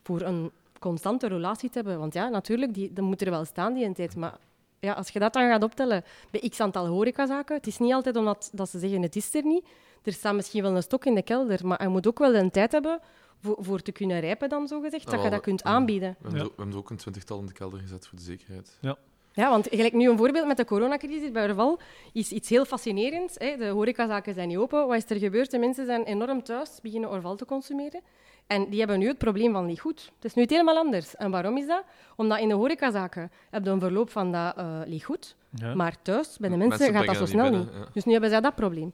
[0.03, 1.99] Voor een constante relatie te hebben.
[1.99, 4.17] Want ja, natuurlijk, die, dat moet er wel staan die een tijd.
[4.17, 4.39] Maar
[4.79, 8.17] ja, als je dat dan gaat optellen bij x aantal horecazaken, het is niet altijd
[8.17, 9.67] omdat dat ze zeggen het is er niet.
[10.03, 12.51] Er staat misschien wel een stok in de kelder, maar je moet ook wel een
[12.51, 13.01] tijd hebben
[13.41, 15.71] voor, voor te kunnen rijpen dan, zogezegd, dat Ja, je dat kunt ja.
[15.71, 16.17] aanbieden.
[16.19, 16.45] We hebben, Ja.
[16.45, 18.79] er, we hebben ook een twintigtal in de kelder gezet voor de zekerheid.
[18.81, 18.97] Ja,
[19.35, 21.79] want gelijk nu een voorbeeld met de coronacrisis bij Orval
[22.13, 23.35] is iets heel fascinerends.
[23.39, 23.57] Hè.
[23.57, 24.87] De horecazaken zijn niet open.
[24.87, 25.51] Wat is er gebeurd?
[25.51, 28.01] De mensen zijn enorm thuis beginnen Orval te consumeren.
[28.47, 30.11] En die hebben nu het probleem van lichtgoed.
[30.15, 31.17] Het is nu helemaal anders.
[31.17, 31.85] En waarom is dat?
[32.17, 34.55] Omdat in de horecazaken heb je een verloop van dat
[34.87, 35.37] lichtgoed.
[35.55, 35.75] Ja.
[35.75, 37.65] Maar thuis, bij de Mensen mensen, gaat dat zo snel niet niet.
[37.65, 37.91] binnen, ja.
[37.93, 38.93] Dus nu hebben zij dat probleem.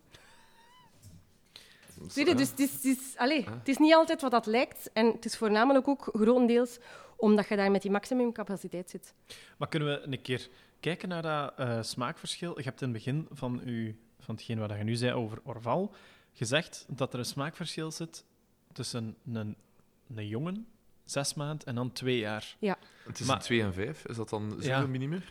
[2.07, 2.37] Zie je, ja.
[2.37, 3.53] dus het is, het, is, allee, Ja.
[3.59, 4.91] het is niet altijd wat dat lijkt.
[4.93, 6.79] En het is voornamelijk ook grotendeels
[7.19, 9.15] omdat je daar met die maximumcapaciteit zit.
[9.57, 10.49] Maar kunnen we een keer
[10.81, 12.59] kijken naar dat eh, smaakverschil?
[12.59, 15.95] Je hebt in het begin van, uw, van hetgeen wat je nu zei over Orval
[16.33, 18.25] gezegd dat er een smaakverschil zit
[18.73, 19.57] tussen een,
[20.15, 20.67] een jongen,
[21.05, 22.57] zes maand, en dan twee jaar.
[23.05, 24.87] Het is Maar- 2 en 5, is dat dan zoveel Ja.
[24.87, 25.23] minimum?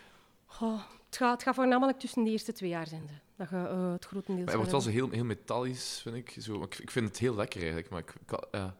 [0.47, 3.07] Het, gaat, het gaat voornamelijk tussen de eerste twee jaar zijn.
[3.07, 6.15] ze, Dat je eh, het grotendeels Maar hij wordt wel zo heel, heel metallisch, vind
[6.15, 6.35] ik.
[6.39, 6.75] Zo, ik.
[6.79, 8.75] Ik vind het heel lekker eigenlijk, maar ik, ik- ja.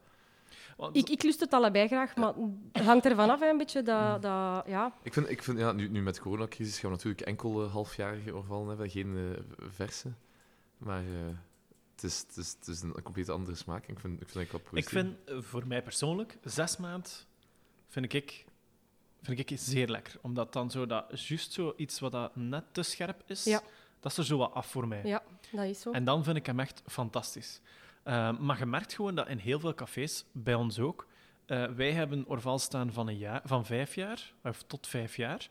[0.77, 2.33] Want- Ik, ik lust het allebei graag, maar
[2.71, 5.71] het hangt ervan af hè, een beetje dat, dat ja, Ik vind, ik vind ja,
[5.71, 9.67] nu, nu met de coronacrisis gaan we natuurlijk enkel eh, halfjarige orvallen hebben, geen eh,
[9.69, 10.11] verse.
[10.77, 11.05] Maar eh,
[11.95, 13.87] het, is, het, is, het is een compleet andere smaak.
[13.87, 17.27] Ik vind, ik vind het wel Ik vind voor mij persoonlijk zes maand
[17.87, 18.45] vind ik,
[19.21, 20.15] vind ik zeer lekker.
[20.21, 23.61] Omdat dan zo dat juist zo iets wat dat net te scherp is, Ja.
[23.99, 25.01] dat is er zo wat af voor mij.
[25.03, 25.91] ja, dat is zo.
[25.91, 27.61] En dan vind ik hem echt fantastisch.
[28.07, 31.07] Eh, maar je merkt gewoon dat in heel veel cafés, bij ons ook,
[31.45, 35.49] eh, wij hebben Orval staan van, een jaar, van vijf jaar, of tot vijf jaar.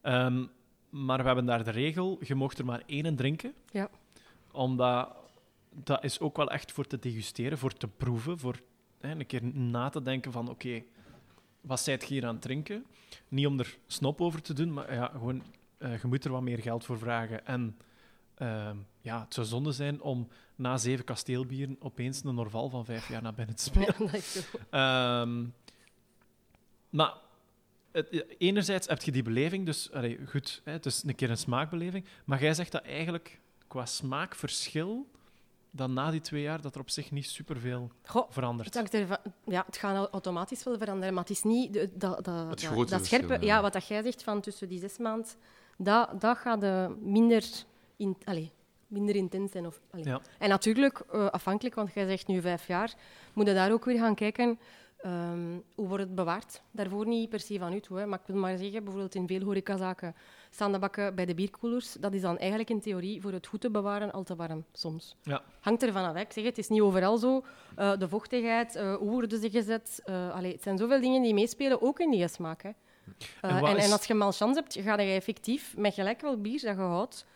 [0.00, 0.44] Ehm,
[0.90, 3.54] maar we hebben daar de regel, je mocht er maar één drinken.
[3.70, 3.90] Ja.
[4.52, 5.16] Omdat
[5.70, 8.60] dat is ook wel echt voor te degusteren, voor te proeven, voor
[9.00, 10.82] hè, een keer na te denken van oké,
[11.60, 12.86] wat zijt je hier aan het drinken?
[13.28, 15.42] Niet om er snop over te doen, maar ja, gewoon,
[15.78, 17.46] eh, je moet er wat meer geld voor vragen.
[17.46, 17.76] En
[18.46, 23.08] ehm, ja, het zou zonde zijn om na zeven kasteelbieren opeens een Norval van vijf
[23.08, 24.10] jaar naar binnen te spelen.
[24.70, 25.22] Ja.
[25.22, 25.44] Ehm,
[26.90, 27.14] maar
[27.92, 31.36] het, enerzijds heb je die beleving, dus allee, goed, hè, het is een keer een
[31.36, 32.04] smaakbeleving.
[32.24, 35.10] Maar jij zegt dat eigenlijk qua smaakverschil,
[35.70, 38.94] dan na die twee jaar, dat er op zich niet superveel Goh, het, verandert.
[38.94, 42.88] ervan- ja, het gaat automatisch wel veranderen, maar het is niet de, dat, dat, Het
[42.88, 43.32] dat, scherpe.
[43.32, 43.40] Ja.
[43.40, 43.62] ja.
[43.62, 45.36] wat dat jij zegt van tussen die zes maand,
[45.78, 47.44] dat, dat gaat eh, minder,
[48.02, 48.50] in,
[48.92, 49.66] minder intens zijn.
[49.66, 49.80] Of.
[49.94, 50.20] Ja.
[50.38, 52.94] En natuurlijk, eh, afhankelijk, want jij zegt nu vijf jaar,
[53.32, 54.58] moet je daar ook weer gaan kijken.
[55.02, 56.62] ehm, hoe wordt het bewaard?
[56.70, 57.98] Daarvoor niet per se van u toe.
[57.98, 58.06] Hè.
[58.06, 60.14] Maar ik wil maar zeggen, bijvoorbeeld in veel horecazaken
[60.50, 61.92] staan de bakken bij de bierkoelers.
[61.92, 65.16] Dat is dan eigenlijk in theorie voor het goed te bewaren al te warm, soms.
[65.22, 65.42] Ja.
[65.60, 66.14] Hangt ervan af.
[66.14, 66.20] Hè.
[66.20, 67.42] Ik zeg, het is niet overal zo.
[67.76, 70.02] Eh, de vochtigheid, eh, hoe worden ze gezet?
[70.32, 72.62] Allee, het zijn zoveel dingen die meespelen, ook in die smaak.
[72.62, 72.70] Hè.
[73.40, 76.76] En en, en als je malchance hebt, ga je effectief met gelijk wel bier dat
[76.76, 77.26] je houdt,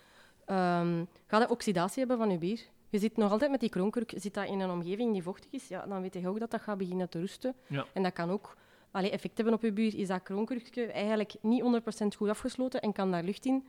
[0.46, 2.60] ehm, ga je oxidatie hebben van je bier.
[2.88, 5.68] Je zit nog altijd met die kroonkurk, zit dat in een omgeving die vochtig is,
[5.68, 7.54] ja, dan weet je ook dat dat gaat beginnen te rusten.
[7.66, 7.86] Ja.
[7.92, 8.56] En dat kan ook
[8.90, 9.94] allee, effect hebben op je bier.
[9.94, 13.66] Is dat kroonkurkje eigenlijk niet 100% goed afgesloten en kan daar lucht in,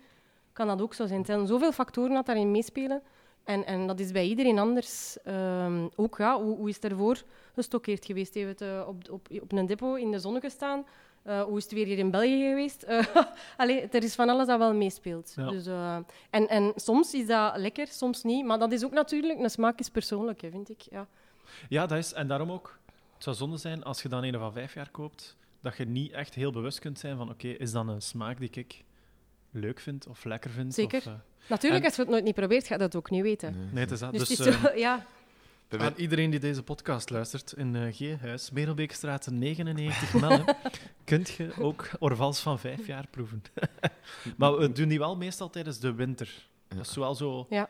[0.54, 1.20] kan dat ook zo zijn.
[1.20, 3.02] Er zijn zoveel factoren dat daarin meespelen.
[3.44, 5.18] En, en dat is bij iedereen anders.
[5.24, 8.34] Ehm, ook, ja, hoe, hoe is het ervoor gestockeerd geweest?
[8.34, 10.86] Heeft het eh, op, op, op een depot in de zon gestaan?
[11.28, 12.86] Eh, hoe is het weer hier in België geweest?
[13.58, 15.34] Allee, er is van alles dat wel meespeelt.
[15.36, 15.50] Ja.
[15.50, 15.98] Dus, eh,
[16.30, 18.46] en, en soms is dat lekker, soms niet.
[18.46, 20.82] Maar dat is ook natuurlijk, een smaak is persoonlijk, hè, vind ik.
[20.82, 21.08] Ja.
[21.70, 22.80] Ja, dat is, en daarom ook.
[23.14, 26.12] Het zou zonde zijn als je dan een van vijf jaar koopt, dat je niet
[26.12, 28.84] echt heel bewust kunt zijn van oké, is dat een smaak die ik
[29.52, 30.74] leuk vind of lekker vind?
[30.74, 30.98] Zeker.
[30.98, 31.06] Of,
[31.50, 33.58] Natuurlijk, En- als je het nooit niet probeert, ga je dat ook niet weten.
[33.58, 33.68] Nee.
[33.72, 34.12] nee, het is dat.
[34.12, 35.06] Dus, Dus, het is zo, ja,
[35.68, 40.56] Bij aan iedereen die deze podcast luistert in eh G-huis, Merelbeekstraat 99 Melle,
[41.04, 43.42] kunt je ook Orvals van vijf jaar proeven.
[44.38, 46.48] maar we doen die wel meestal tijdens de winter.
[46.70, 46.76] Ja.
[46.76, 47.46] Dat is wel zo...
[47.50, 47.70] Ja.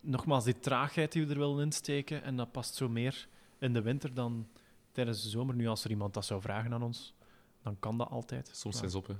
[0.00, 3.28] Nogmaals, die traagheid die we er willen insteken, en dat past zo meer
[3.58, 4.48] in de winter dan
[4.92, 5.54] tijdens de zomer.
[5.54, 7.14] Nu, als er iemand dat zou vragen aan ons,
[7.62, 8.50] dan kan dat altijd.
[8.52, 9.14] Soms zijn ze op, hè.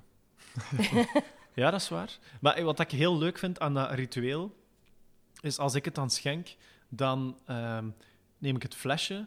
[1.55, 2.19] Ja, dat is waar.
[2.41, 4.57] Maar eh, wat ik heel leuk vind aan dat ritueel,
[5.41, 6.57] is als ik het dan schenk,
[6.95, 7.85] dan ehm,
[8.39, 9.27] neem ik het flesje,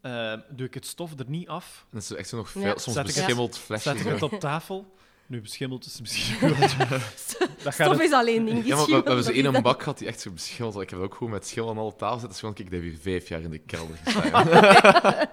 [0.00, 2.60] ehm, doe ik het stof er niet af, En dat is echt zo nog Ja.
[2.60, 3.88] veel, soms Zet ik het- beschimmeld flesje.
[3.88, 4.94] zet ik het op tafel.
[5.28, 6.58] Nu, beschimmeld is misschien wel...
[6.58, 8.44] dat gaat stof is alleen.
[8.44, 10.82] Die Ja, maar we, hebben zo is één bak gehad die echt zo beschimmeld was.
[10.82, 12.28] Ik heb ook gewoon met schil aan alle tafel zitten.
[12.28, 14.48] Dus gewoon, kijk, dat heb hier vijf jaar in de kelder gestaan.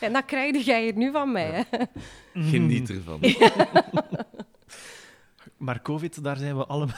[0.00, 1.66] En dat krijg jij hier nu van mij.
[1.70, 1.84] Hè.
[2.34, 3.20] Geniet ervan.
[5.56, 6.96] Maar COVID, daar zijn we allemaal...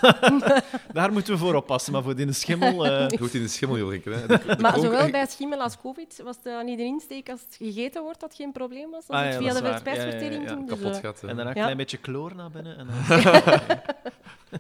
[0.93, 1.93] daar moeten we voor oppassen.
[1.93, 2.87] Maar voor die schimmel...
[2.87, 4.27] eh, Goed in de schimmel wil drinken, hè.
[4.27, 7.41] De, de Maar kroon- zowel bij schimmel als covid was het niet de insteek als
[7.41, 9.09] het gegeten wordt dat geen probleem was.
[9.09, 10.69] Als Ah, het ja, via dat de spijsvertering Ja, ja, ging.
[10.69, 11.21] Dus, kapot eh, gaat.
[11.23, 12.77] En daarna een klein beetje chloor naar binnen.
[12.79, 13.23] En dan...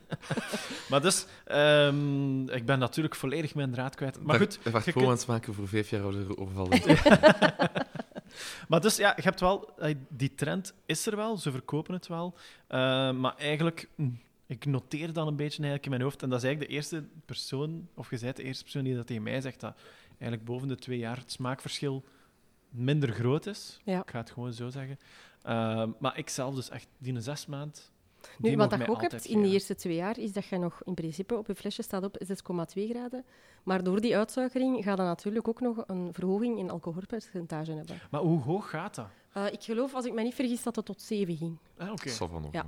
[0.90, 4.18] maar dus, ehm, ik ben natuurlijk volledig mijn draad kwijt.
[4.22, 6.68] Maar goed, wacht je kunt- het maken voor vijf jaar ouder overval.
[8.68, 12.06] Maar dus ja, je hebt wel, eh, die trend is er wel, ze verkopen het
[12.06, 12.34] wel.
[12.66, 12.78] Eh,
[13.12, 14.08] maar eigenlijk, hm,
[14.46, 16.22] ik noteer dan een beetje eigenlijk in mijn hoofd.
[16.22, 19.06] En dat is eigenlijk de eerste persoon, of je bent de eerste persoon die dat
[19.06, 19.76] tegen mij zegt, dat
[20.08, 22.04] eigenlijk boven de twee jaar het smaakverschil
[22.70, 23.80] minder groot is.
[23.84, 24.00] Ja.
[24.00, 24.98] Ik ga het gewoon zo zeggen.
[25.42, 27.90] Eh, maar ik zelf dus echt, die een zes maand.
[28.38, 30.94] Nu, wat je ook hebt in de eerste twee jaar, is dat je nog in
[30.94, 33.24] principe op je flesje staat op 6,2 graden.
[33.62, 38.00] Maar door die uitsuikering gaat dat natuurlijk ook nog een verhoging in alcoholpercentage hebben.
[38.10, 39.06] Maar hoe hoog gaat dat?
[39.32, 41.56] Eh, ik geloof, als ik me niet vergis, dat het tot 7 ging.
[41.78, 42.04] Ah, oké.
[42.04, 42.52] Dat zal van nog.
[42.52, 42.64] Ja.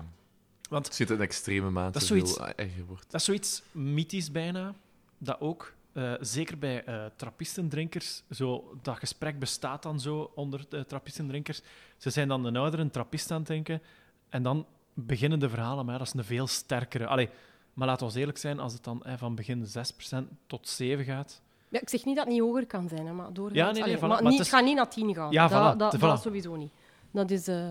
[0.71, 3.05] Want Het zit in extreme mate Dat is veel zoiets- erger wordt.
[3.11, 4.75] Dat is zoiets mythisch bijna,
[5.19, 10.87] dat ook, eh, zeker bij eh trappistendrinkers, zo, dat gesprek bestaat dan zo onder de
[10.87, 11.61] trappistendrinkers.
[11.97, 13.83] Ze zijn dan een oudere trappist aan het drinken
[14.29, 14.67] en dan
[15.07, 17.07] beginnen de verhalen, maar ja, dat is een veel sterkere.
[17.07, 17.29] Allee,
[17.75, 21.43] maar laten we eerlijk zijn, als het dan eh, van begin 6% tot 7 gaat...
[21.69, 23.59] Ja, ik zeg niet dat het niet hoger kan zijn, hè, maar doorgaans...
[23.59, 24.01] Ja, nee, nee, Allee, voilà.
[24.01, 25.33] maar Maar niet, het is- gaat niet naar 10 gaan.
[25.33, 26.23] Ja, dat, voilà, dat, voilà.
[26.23, 26.73] sowieso niet.
[27.11, 27.49] Dat is...
[27.49, 27.71] eh,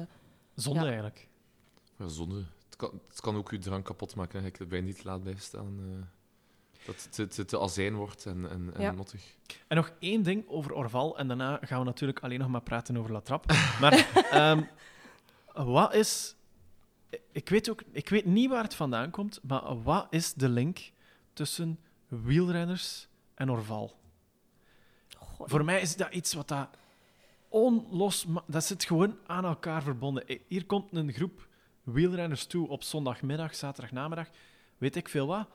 [0.56, 0.86] Zonde Ja.
[0.86, 1.28] eigenlijk.
[1.98, 2.36] Ja, zonde.
[2.66, 4.50] Het kan, het kan ook je drank kapot maken, hè.
[4.58, 5.80] dat bij niet laat blijven staan.
[5.80, 6.06] eh,
[6.86, 8.92] dat het te, te, te azijn wordt en, en, en Ja.
[8.92, 9.36] mottig.
[9.68, 12.98] En nog één ding over Orval, en daarna gaan we natuurlijk alleen nog maar praten
[12.98, 13.54] over La Trappe.
[13.82, 14.63] Maar ehm,
[15.54, 16.36] wat is...
[17.32, 20.91] Ik weet, ook, ik weet niet waar het vandaan komt, maar wat is de link
[21.34, 23.96] tussen wielrenners en Orval?
[25.17, 26.70] goh, Voor mij is dat iets wat dat
[27.50, 28.26] onlos...
[28.46, 30.24] Dat zit gewoon aan elkaar verbonden.
[30.48, 31.48] Hier komt een groep
[31.84, 34.30] wielrenners toe op zondagmiddag, zaterdagnamiddag,
[34.78, 35.48] weet ik veel wat.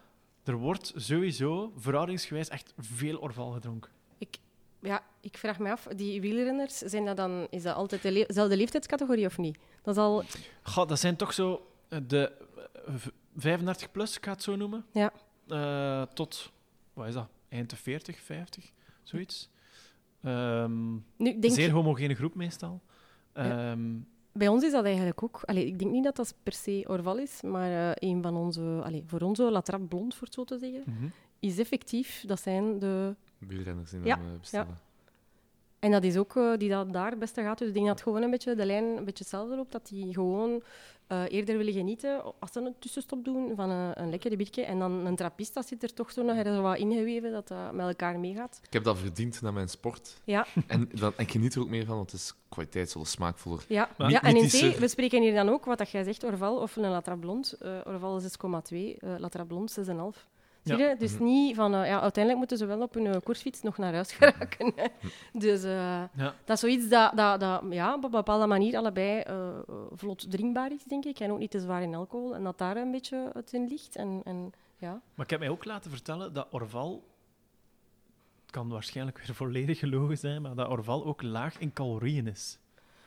[0.44, 3.90] Er wordt sowieso, verhoudingsgewijs, echt veel Orval gedronken.
[4.18, 4.36] ik,
[4.80, 8.56] ja, ik vraag me af, die wielrenners, zijn dat dan, is dat altijd le- dezelfde
[8.56, 9.58] leeftijdscategorie of niet?
[9.82, 10.22] Dat is al...
[10.62, 12.32] Goh, dat zijn toch zo eh, de
[12.86, 14.84] eh, v- 35 plus, ik ga het zo noemen.
[14.92, 15.12] Ja.
[15.48, 16.52] Eh, tot,
[16.92, 17.28] wat is dat?
[17.48, 19.50] Eind de 40, 50, zoiets.
[20.22, 22.80] Ehm, Nu, denk, zeer homogene groep meestal.
[23.34, 23.70] Ja.
[23.70, 23.90] Ehm,
[24.32, 25.40] bij ons is dat eigenlijk ook...
[25.44, 28.80] Allee, ik denk niet dat dat per se Orval is, maar eh, een van onze...
[28.84, 31.06] Allee, voor onze Latrap Blond, voor het zo te zeggen, mhm.
[31.40, 33.16] is effectief, dat zijn de...
[33.38, 34.78] Wielrenners die Ja, eh, bestellen.
[35.82, 37.58] En dat is ook eh, die dat daar het beste gaat.
[37.58, 39.72] Dus ik denk dat gewoon een beetje de lijn een beetje hetzelfde loopt.
[39.72, 40.62] Dat die gewoon
[41.06, 44.62] eh, eerder willen genieten, als ze een tussenstop doen, van een, een lekkere biertje.
[44.64, 47.72] En dan een trappist, dat zit er toch zo nog ergens wat ingeweven, dat dat
[47.72, 48.60] met elkaar meegaat.
[48.62, 50.20] Ik heb dat verdiend naar mijn sport.
[50.24, 53.64] Ja, En dan, ik geniet er ook meer van, want het is kwaliteitsvol, smaakvoller.
[53.68, 53.88] ja.
[53.98, 54.48] Maar ja en in.
[54.48, 57.52] C, we spreken hier dan ook, wat dat jij zegt, Orval of een Latra Blond.
[57.52, 59.94] Eh Orval 6,2, eh Latra Blond 6,5.
[60.62, 60.94] Zie Ja.
[60.94, 61.22] Dus Mhm.
[61.24, 61.74] niet van...
[61.74, 64.72] eh, ja, uiteindelijk moeten ze wel op hun eh, koersfiets nog naar huis geraken.
[64.76, 64.86] hè.
[65.40, 65.62] Dus...
[65.62, 66.34] eh, Ja.
[66.44, 69.22] Dat is zoiets dat, dat, dat ja, op een bepaalde manier allebei
[69.94, 71.18] vlot drinkbaar is, denk ik.
[71.20, 72.34] En ook niet te zwaar in alcohol.
[72.34, 73.96] En dat daar een beetje het in ligt.
[73.96, 75.00] En, en, ja.
[75.14, 77.10] Maar ik heb mij ook laten vertellen dat Orval...
[78.42, 82.58] Het kan waarschijnlijk weer volledig gelogen zijn, maar dat Orval ook laag in calorieën is.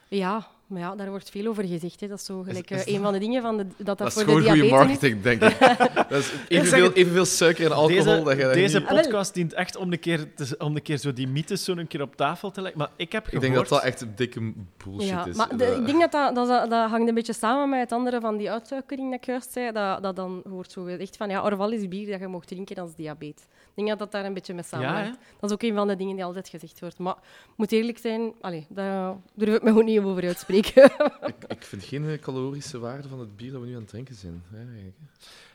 [0.07, 1.99] ja, maar ja, daar wordt veel over gezegd.
[1.99, 2.07] Hè.
[2.07, 4.13] Dat is zo gelijk is eh, een van de dingen van de, dat dat, Dat
[4.13, 5.11] voor de gewoon goede diabetes is.
[5.11, 5.59] marketing, denk ik.
[6.09, 8.03] dat is evenveel, evenveel suiker en alcohol.
[8.03, 10.97] Deze, dat je deze niet- podcast dient echt om een keer, te- om een keer
[10.97, 12.79] zo die mythes zo een keer op tafel te leggen.
[12.79, 13.43] Maar ik heb Ik gehoord...
[13.51, 15.35] denk dat dat echt een dikke bullshit Ja, is.
[15.35, 17.79] maar de- Dat- ik denk dat dat, dat, dat, dat hangt een beetje samen met
[17.79, 19.71] het andere van die uitsuikering dat ik juist zei.
[19.71, 22.75] Dat, dat dan wordt zo gezegd van, ja, Orval is bier dat je mocht drinken
[22.75, 23.43] als diabetes.
[23.43, 25.17] Ik denk dat dat daar een beetje mee samenhangt.
[25.39, 26.97] Dat is ook een van de dingen die altijd gezegd wordt.
[26.97, 30.54] Maar ik moet eerlijk zijn, allee, daar durf ik me gewoon niet over uitspreken.
[30.61, 34.15] ik, ik vind geen calorische waarde van het bier dat we nu aan het drinken
[34.15, 34.43] zijn.
[34.53, 34.95] Eigenlijk.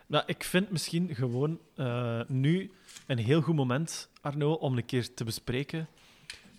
[0.07, 2.71] Nou, ik vind misschien gewoon eh, nu
[3.07, 5.89] een heel goed moment, Arno, om een keer te bespreken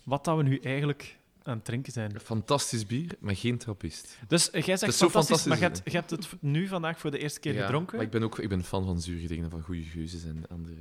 [0.02, 2.20] wat dat we nu eigenlijk aan het drinken zijn.
[2.20, 4.18] Fantastisch bier, maar geen trappist.
[4.28, 7.00] Dus jij zegt is zo fantastisch, maar je fantastisch, hebt, je hebt het nu vandaag
[7.00, 7.96] voor de eerste keer Ja, gedronken.
[7.96, 10.76] Maar ik ben ook ik ben fan van zuurige dingen, van goede geuzes en andere.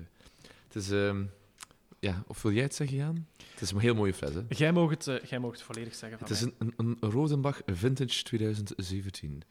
[0.67, 0.91] Het is...
[0.91, 1.24] ehm,
[2.02, 3.28] ja, of wil jij het zeggen, Jaan?
[3.52, 4.42] Het is een heel mooie fles, hè?
[4.50, 6.54] Jij mag het, eh, jij mag het volledig zeggen van Het is mij.
[6.58, 9.42] een, een, een Rodenbach Vintage 2017.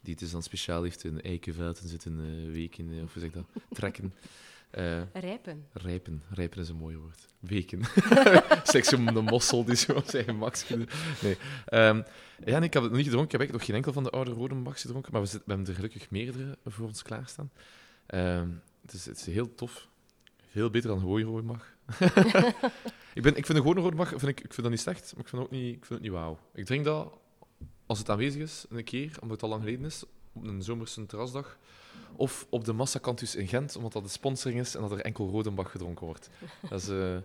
[0.00, 3.02] Die het is dan speciaal heeft in Eikenveld en zit een eh, week in, eh,
[3.02, 4.14] of hoe zeg ik dat, trekken.
[4.70, 5.66] Eh, Rijpen.
[5.72, 6.22] rijpen.
[6.30, 7.26] Rijpen is een mooi woord.
[7.38, 7.80] Weken.
[8.64, 10.24] Seks om de mossel die zo op zijn
[10.66, 10.88] kunnen-
[11.22, 11.36] Nee.
[11.66, 12.02] Ehm,
[12.44, 13.24] ja, nee, ik heb het nog niet gedronken.
[13.24, 15.54] Ik heb eigenlijk nog geen enkel van de oude Rodenbachs gedronken, maar we, zitten, we
[15.54, 17.50] hebben er gelukkig meerdere voor ons klaarstaan.
[18.06, 18.48] Ehm,
[18.82, 19.88] het, is, het is heel tof.
[20.50, 21.75] Veel beter dan gewone Rodenbach.
[23.14, 25.24] ik, ben, ik vind de gewone Rodenbach vind ik, ik vind dat niet slecht, maar
[25.24, 26.38] ik vind, ook niet, ik vind het niet wauw.
[26.54, 27.18] Ik drink dat
[27.86, 31.06] als het aanwezig is, een keer, omdat het al lang geleden is, op een zomerse
[31.06, 31.58] terrasdag.
[32.16, 35.30] Of op de Massacantus in Gent, omdat dat de sponsoring is en dat er enkel
[35.30, 36.30] Rodenbach gedronken wordt.
[36.68, 37.16] Dat, eh,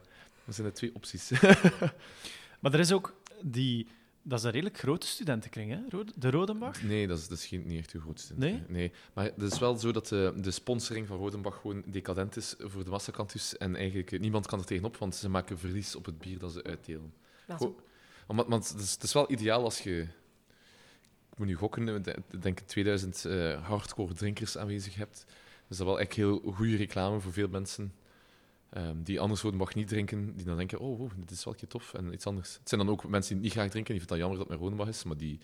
[0.45, 1.31] dat zijn de twee opties.
[2.59, 3.87] Maar er is ook die...
[4.23, 6.03] Dat is een redelijk grote studentenkring, hè?
[6.15, 6.83] De Rodenbach.
[6.83, 8.33] nee, dat is, dat is geen, niet echt uw grootste.
[8.37, 8.63] Nee?
[8.67, 8.91] nee.
[9.13, 12.83] Maar het is wel zo dat de, de sponsoring van Rodenbach gewoon decadent is voor
[12.83, 13.57] de Massacantus.
[13.57, 16.51] En eigenlijk eh, niemand kan er tegenop, want ze maken verlies op het bier dat
[16.51, 17.13] ze uitdelen.
[17.47, 17.77] Dat is Goh.
[18.27, 20.01] Want, want het, is, het is wel ideaal als je...
[21.31, 25.25] Ik moet nu gokken, eh, de- ik denk 2000 eh, hardcore drinkers aanwezig hebt.
[25.67, 27.93] Dus dat is wel echt heel goede reclame voor veel mensen
[28.71, 30.35] ehm, die anders Rodenbach niet drinken.
[30.35, 31.93] Die dan denken, oh, wow, dit is wel een keer tof.
[31.93, 32.53] En iets anders.
[32.59, 33.93] Het zijn dan ook mensen die niet graag drinken.
[33.95, 35.03] Die vinden het jammer dat het met Rodenbach is.
[35.03, 35.39] Maar die,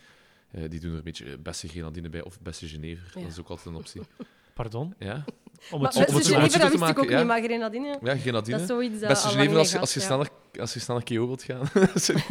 [0.52, 3.12] Eh, die doen er een beetje beste grenadine bij of beste Genever.
[3.16, 3.22] Ja.
[3.22, 4.02] Dat is ook altijd een optie.
[4.54, 4.94] Pardon?
[5.00, 5.26] Ja,
[5.72, 7.18] Om Maar het om zo- om het Genever, zo dat wist ik maken, ook ja.
[7.18, 8.60] niet, maar grenadine, ja dat grenadine.
[8.62, 10.06] is zoiets dat Beste Genever als als, je ja.
[10.06, 11.66] sneller, als je sneller KO wilt gaan.
[11.74, 12.28] Dat is niet-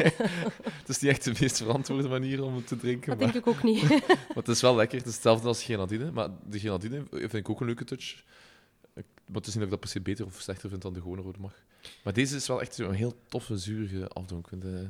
[0.62, 3.08] het is niet echt de meest verantwoorde manier om het te drinken.
[3.08, 3.82] Dat Maar, denk ik ook niet.
[4.08, 4.98] maar het is wel lekker.
[4.98, 6.10] Het is hetzelfde als grenadine.
[6.10, 8.22] Maar de grenadine vind ik ook een leuke touch.
[9.26, 11.00] Ik moet dus niet dat ik dat per se beter of slechter vind dan de
[11.00, 11.54] gewone rode mag.
[12.04, 14.10] Maar deze is wel echt zo'n heel toffe, zurige
[14.48, 14.88] vind het, eh,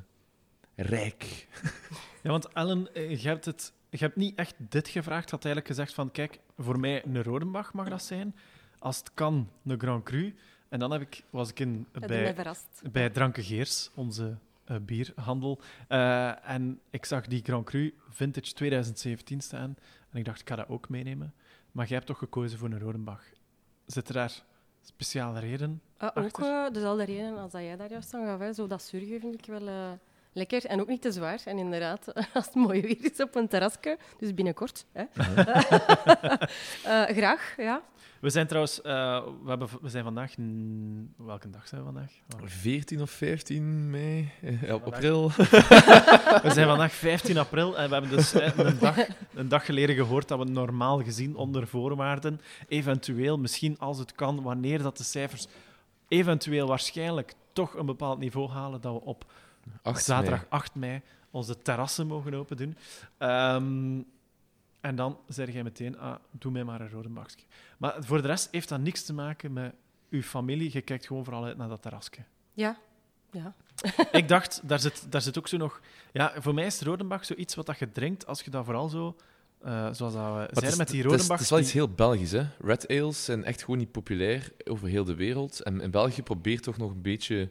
[0.75, 1.47] rijk.
[2.23, 5.25] Ja, want Ellen, eh, je hebt, het, je hebt niet echt dit gevraagd.
[5.25, 8.35] Je had eigenlijk gezegd van, kijk, voor mij een Rodenbach mag dat zijn.
[8.79, 10.35] Als het kan, een Grand Cru.
[10.69, 12.35] En dan heb ik, was ik in, bij,
[12.93, 15.61] bij Dranke Geers, onze eh, bierhandel.
[15.89, 19.77] Eh, en ik zag die Grand Cru Vintage 2017 staan.
[20.11, 21.35] En ik dacht, ik ga dat ook meenemen.
[21.73, 23.23] Maar jij hebt toch gekozen voor een Rodenbach.
[23.87, 24.43] Zit er daar
[24.83, 25.81] speciale reden?
[25.97, 26.65] Ah, ook achter.
[26.67, 28.39] eh, dezelfde reden als dat jij daar juist aan gaf.
[28.39, 28.53] Hè.
[28.53, 29.91] Zo dat surgen vind ik wel eh,
[30.37, 31.41] lekker en ook niet te zwaar.
[31.45, 34.87] En inderdaad, als het mooi weer is op een terrasje, dus binnenkort.
[34.93, 35.05] Hè.
[36.85, 37.83] Eh, graag, ja.
[38.21, 40.35] We zijn trouwens, eh, we, hebben, we zijn vandaag,
[41.17, 42.13] welke dag zijn we vandaag?
[42.35, 42.41] Oh.
[42.45, 45.31] 14 of 15 mei, eh, ja, april.
[46.43, 48.97] We zijn vandaag 15 april en we hebben dus een, dag,
[49.35, 54.43] een dag geleden gehoord dat we normaal gezien onder voorwaarden, eventueel, misschien als het kan,
[54.43, 55.47] wanneer dat de cijfers
[56.09, 59.25] eventueel waarschijnlijk toch een bepaald niveau halen, dat we op
[59.83, 60.51] 8 zaterdag mei.
[60.51, 61.01] 8 mei
[61.31, 62.77] onze terrassen mogen open doen.
[63.19, 64.01] Ehm,
[64.81, 67.47] en dan zeg jij meteen, ah, doe mij maar een rode bakje.
[67.79, 69.75] Maar voor de rest heeft dat niks te maken met
[70.11, 70.71] uw familie.
[70.73, 72.11] Je kijkt gewoon vooral uit naar dat terrasje.
[72.53, 72.77] Ja,
[73.31, 73.55] ja.
[74.13, 75.81] Ik dacht, daar zit, daar zit ook zo nog...
[76.13, 79.17] Ja, voor mij is Rodenbach zoiets wat dat je drinkt als je dat vooral zo...
[79.63, 81.37] eh, zoals dat we zeiden is- met die het is- Rodenbach...
[81.37, 82.47] Het is wel iets heel Belgisch, hè?
[82.61, 85.61] Red ales zijn echt gewoon niet populair over heel de wereld.
[85.63, 87.51] En in België probeert toch nog een beetje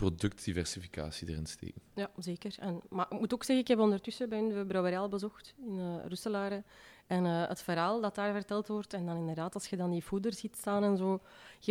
[0.00, 1.80] productdiversificatie erin te steken.
[1.94, 2.54] Ja, zeker.
[2.58, 6.64] En, maar ik moet ook zeggen, ik heb ondertussen bij de brouwerij bezocht in uh.
[7.06, 10.04] En uh, het verhaal dat daar verteld wordt, en dan inderdaad, als je dan die
[10.04, 11.20] voeder ziet staan en zo,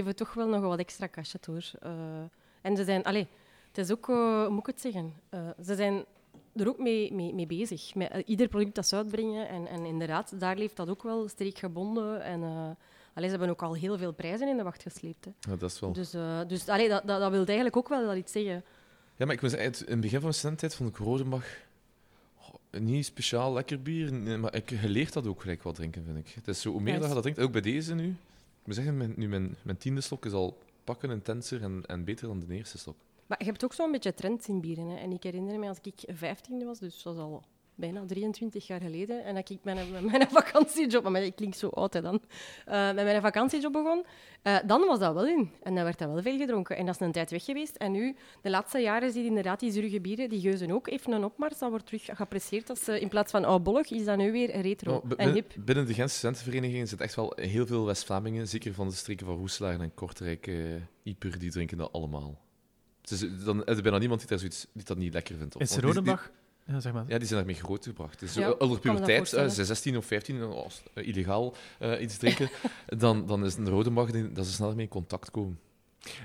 [0.07, 1.71] het toch wel nog wat extra cachet hoor.
[1.83, 1.91] Uh,
[2.61, 3.27] en ze zijn, allee,
[3.67, 4.07] het is ook,
[4.49, 5.13] moet ik het zeggen?
[5.63, 6.05] Ze zijn
[6.55, 7.95] er ook mee, mee, bezig.
[7.95, 9.47] Met ieder product dat ze uitbrengen.
[9.47, 12.21] En, en inderdaad, daar leeft dat ook wel streekgebonden.
[12.23, 12.41] En
[13.13, 15.25] allee, ze hebben ook al heel veel prijzen in de wacht gesleept.
[15.25, 15.31] Hè.
[15.39, 15.93] Ja, dat is wel.
[15.93, 18.63] Dus, uh, dus allee, dat, dat, dat wil eigenlijk ook wel iets zeggen.
[19.15, 21.45] Ja, maar ik zeggen, in het begin van mijn studententijd vond ik Rodenbach
[22.71, 24.39] niet speciaal lekker bier.
[24.39, 26.27] Maar ik geleerd dat ook gelijk wat drinken, vind ik.
[26.27, 28.07] Het is zo, hoe meer dat je dat drinkt, ook bij deze nu.
[28.09, 32.03] Ik moet zeggen, mijn, nu mijn, mijn tiende slok is al pakken intenser en, en
[32.03, 32.95] beter dan de eerste slok.
[33.25, 34.87] Maar je hebt ook zo'n beetje trends in bieren.
[34.87, 34.95] Hè.
[34.97, 37.43] En ik herinner me als ik 15 was, dus dat was al
[37.79, 41.67] bijna 23 jaar geleden, en dat ik mijn, met mijn vakantiejob, maar ik klink zo
[41.67, 42.21] oud hè, dan,
[42.67, 44.05] uh, met mijn vakantiejob begon,
[44.43, 45.51] uh, dan was dat wel in.
[45.63, 46.77] En dan werd dat wel veel gedronken.
[46.77, 47.75] En dat is een tijd weg geweest.
[47.75, 51.11] En nu, de laatste jaren, zie je inderdaad die zurige bieren, die geuzen ook, even
[51.11, 51.57] een opmars.
[51.57, 52.69] Dat wordt terug geapprecieerd.
[52.69, 55.53] Als, uh, in plaats van oudbollig, is dat nu weer retro Nou, en hip.
[55.57, 59.35] Binnen de Gentse studentenvereniging zitten echt wel heel veel West-Vlamingen, zeker van de streken van
[59.35, 62.39] Roeselaar en Kortrijk, uh, Ieper, die drinken dat allemaal.
[63.01, 65.59] Dus dan is er bijna niemand die, daar zoiets, die dat niet lekker vindt.
[65.59, 66.31] Is Rodenbach...
[66.69, 67.03] Ja, zeg maar.
[67.07, 68.19] Ja, die zijn daarmee grootgebracht.
[68.19, 69.45] Dus Ja, ja, onder puberteit, voorstellen.
[69.49, 72.49] uh, 16 of 15, oh, als, uh, illegaal uh, iets drinken,
[72.97, 75.59] dan, dan is een Rodenbach die- dat ze sneller mee in contact komen.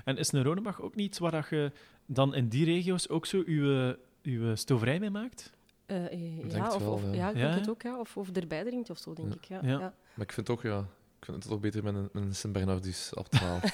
[0.05, 1.71] En is een Rodenbach ook niet waar dat je
[2.05, 5.51] dan in die regio's ook zo uw, uw stoverij mee maakt?
[5.85, 7.13] Denk ja, of, wel, of, ja.
[7.13, 7.59] ja, ik Ja, denk ja.
[7.59, 7.81] het ook.
[7.81, 7.99] Ja.
[7.99, 9.35] Of, of erbij drinkt of zo, denk Ja.
[9.35, 9.63] ik.
[9.63, 9.69] Ja.
[9.71, 9.79] Ja.
[9.79, 9.93] Ja.
[10.13, 10.85] Maar ik vind toch, ja,
[11.25, 13.61] ik vind het toch beter met een, met een Sint-Bernardus op 12.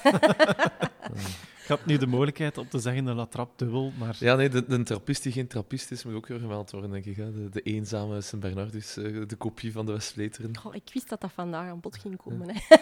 [1.62, 4.16] Ik had nu de mogelijkheid om te zeggen een latrap dubbel, maar...
[4.18, 7.04] ja, nee, de, de trappist die geen trappist is, moet ook weer gemeld worden, denk
[7.04, 7.16] ik.
[7.16, 7.32] Hè.
[7.32, 10.56] De, de eenzame Sint-Bernardus, eh, de kopie van de Westvleteren.
[10.56, 12.48] Goh, ik wist dat dat vandaag aan bod ging komen.
[12.50, 12.60] Hè.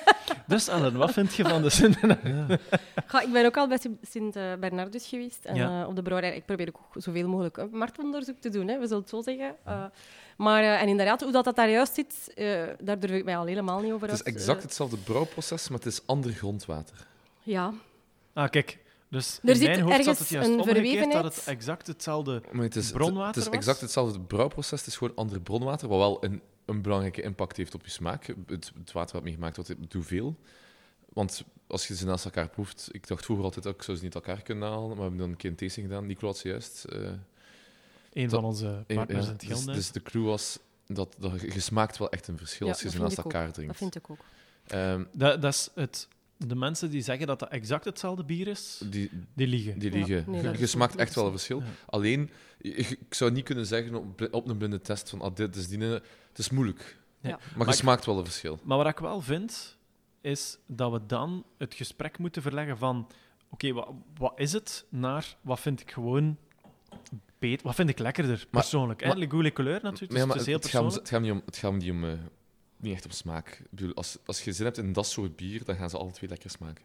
[0.46, 1.94] Dus Ellen, wat vind je van de zin?
[2.22, 2.46] Ja.
[3.22, 5.44] Ik ben ook al bij Sint-Bernardus geweest.
[5.44, 5.82] En Ja.
[5.82, 8.86] eh, op de brouwerij, ik probeer ook zoveel mogelijk een marktonderzoek te doen, hè, we
[8.86, 9.54] zullen het zo zeggen.
[9.64, 9.84] Eh,
[10.42, 13.36] maar eh, en inderdaad, hoe dat, dat daar juist zit, eh, daar durf ik mij
[13.36, 14.34] al helemaal niet over Het is uit.
[14.34, 17.06] exact hetzelfde brouwproces, maar het is ander grondwater.
[17.42, 17.72] ja,
[18.32, 18.78] Ah, kijk.
[19.08, 21.86] Dus Er in zit mijn hoofd zat ergens het juist een omgekeerd dat het exact
[21.86, 22.42] hetzelfde...
[22.52, 23.54] Maar het is, Bronwater het is was?
[23.54, 27.74] exact hetzelfde brouwproces, het is gewoon ander bronwater, wat wel een, een belangrijke impact heeft
[27.74, 28.26] op je smaak.
[28.46, 30.36] Het, het water wat mee gemaakt wordt, doet veel.
[31.12, 34.02] Want als je ze naast elkaar proeft, ik dacht vroeger altijd ook, ik zou ze
[34.04, 36.06] niet uit elkaar kunnen halen, maar we hebben dan een keer een tasting gedaan.
[36.06, 36.84] Nico had ze juist.
[36.84, 37.10] eh,
[38.12, 39.72] Een Dat- van onze partners in het dus, gilde.
[39.72, 42.86] dus de clue was dat, dat je smaakt wel echt een verschil Ja, als je
[42.88, 43.24] dat ze naast ook.
[43.24, 43.76] elkaar dat drinkt.
[43.76, 44.18] vind ik ook.
[44.66, 46.08] Ehm, Dat, dat is het...
[46.46, 49.78] De mensen die zeggen dat dat exact hetzelfde bier is, die, die liegen.
[49.78, 50.24] die Ja, liegen.
[50.30, 51.58] nee, je dat smaakt echt wel een verschil.
[51.60, 51.66] Ja.
[51.86, 55.68] Alleen, ik zou niet kunnen zeggen op, op een blinde test van ah, dit is
[55.68, 55.78] die.
[55.82, 56.02] Het
[56.38, 56.98] is moeilijk.
[57.20, 57.28] Ja.
[57.30, 58.58] Maar, Maar je ik- smaakt wel een verschil.
[58.62, 59.76] Maar wat ik wel vind,
[60.20, 63.08] is dat we dan het gesprek moeten verleggen van...
[63.50, 64.84] Oké, wat, wat is het?
[64.88, 66.36] Naar wat vind ik gewoon
[67.38, 67.66] beter.
[67.66, 69.00] Wat vind ik lekkerder, persoonlijk?
[69.04, 69.18] maar- hè?
[69.18, 70.86] Le goût, le couleur natuurlijk, Maar ja, dus maar het is heel het, gaat om,
[70.86, 71.00] persoonlijk.
[71.00, 72.26] het gaat niet om, het gaat niet om, eh,
[72.76, 73.48] niet echt om smaak.
[73.48, 76.10] Ik bedoel, als, als je zin hebt in dat soort bier, dan gaan ze alle
[76.10, 76.84] twee lekker smaken.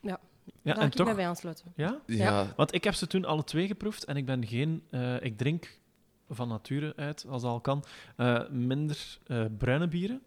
[0.00, 0.20] Ja,
[0.62, 1.14] Daar en kan ik toch...
[1.14, 1.72] bij aansluiten.
[1.76, 2.00] Ja?
[2.06, 4.82] Ja, Want ik heb ze toen alle twee geproefd en ik ben geen...
[4.90, 5.78] eh, ik drink
[6.30, 7.84] van nature uit, als dat al kan,
[8.16, 10.22] eh, minder eh, bruine bieren.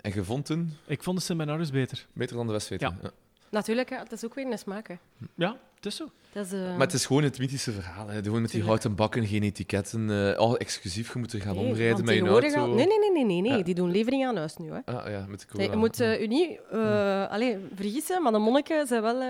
[0.00, 2.06] en je vond toen Ik vond de Sint-Bernardus beter.
[2.12, 2.88] beter dan de Westweten.
[2.88, 2.98] Ja.
[3.02, 3.10] Ja.
[3.54, 4.88] Natuurlijk, hè, het is ook weer een smaak.
[4.88, 4.94] Hè.
[5.34, 6.08] Ja, het is zo.
[6.32, 8.08] Dat is, eh, Maar het is gewoon het mythische verhaal.
[8.08, 8.22] Hè.
[8.22, 10.10] Gewoon met die houten bakken, geen etiketten.
[10.10, 12.58] eh al exclusief, je moet er gaan nee, omrijden met je auto.
[12.58, 13.58] al- Nee, nee, nee, nee, nee, nee.
[13.58, 13.62] Ja.
[13.64, 14.70] die doen levering aan huis nu.
[14.72, 14.78] Hè.
[14.84, 18.38] Ah ja, met de Nee, je moet eh, u niet eh, allee, vergissen, maar de
[18.38, 19.22] monniken zijn wel...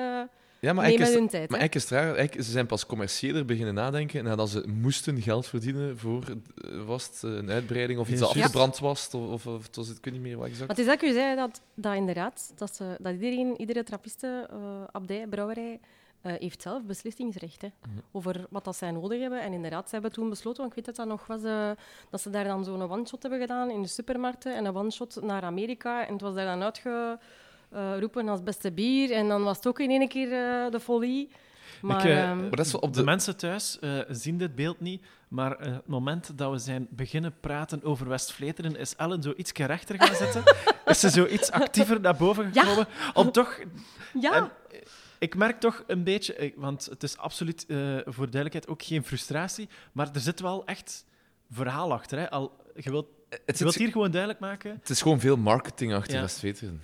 [0.65, 1.51] ja, maar nemen eigenlijk is, hun tijd.
[1.51, 2.15] maar eigenlijk is het raar.
[2.17, 7.07] Eigenlijk, ze zijn pas commerciëler beginnen nadenken nadat ze moesten geld verdienen voor eh, was
[7.07, 9.09] het, eh, een uitbreiding of iets dat afgebrand was.
[9.13, 10.61] Of, of, of het was het, ik weet niet meer wat exact.
[10.69, 13.83] Maar het is dat ik u zei, dat, dat inderdaad, dat, ze, dat iedereen, iedere
[13.83, 14.57] trappiste, eh,
[14.93, 15.81] abdij, brouwerij,
[16.21, 17.99] eh, heeft zelf beslissingsrecht hè, Mhm.
[18.13, 19.41] over wat dat zij nodig hebben.
[19.43, 21.43] En inderdaad, ze hebben toen besloten, want ik weet dat dat nog was,
[22.11, 25.43] dat ze daar dan zo'n one-shot hebben gedaan in de supermarkten en een one-shot naar
[25.43, 26.07] Amerika.
[26.07, 26.59] En het was daar dan
[27.75, 29.11] uitgeroepen als beste bier.
[29.13, 31.31] En dan was het ook in één keer eh, de folie.
[31.81, 33.05] Maar, eh, ehm, Maar dat is wel op De de...
[33.05, 37.35] mensen thuis eh, zien dit beeld niet, maar eh, het moment dat we zijn beginnen
[37.41, 40.43] praten over West-Vleteren, is Ellen zo iets rechter gaan zitten.
[40.85, 42.63] is ze zo iets actiever naar boven Ja.
[42.63, 42.87] gekomen.
[43.15, 43.59] Om toch...
[44.21, 44.79] ja, en, eh,
[45.19, 49.05] ik merk toch een beetje, eh, want het is absoluut eh, voor duidelijkheid ook geen
[49.05, 51.05] frustratie, maar er zit wel echt
[51.51, 52.19] verhaal achter.
[52.19, 52.31] Hè?
[52.31, 53.07] Al, je wilt,
[53.47, 54.71] Het, je wilt hier gewoon duidelijk maken.
[54.81, 56.21] het is gewoon veel marketing achter Ja.
[56.21, 56.81] Westweten.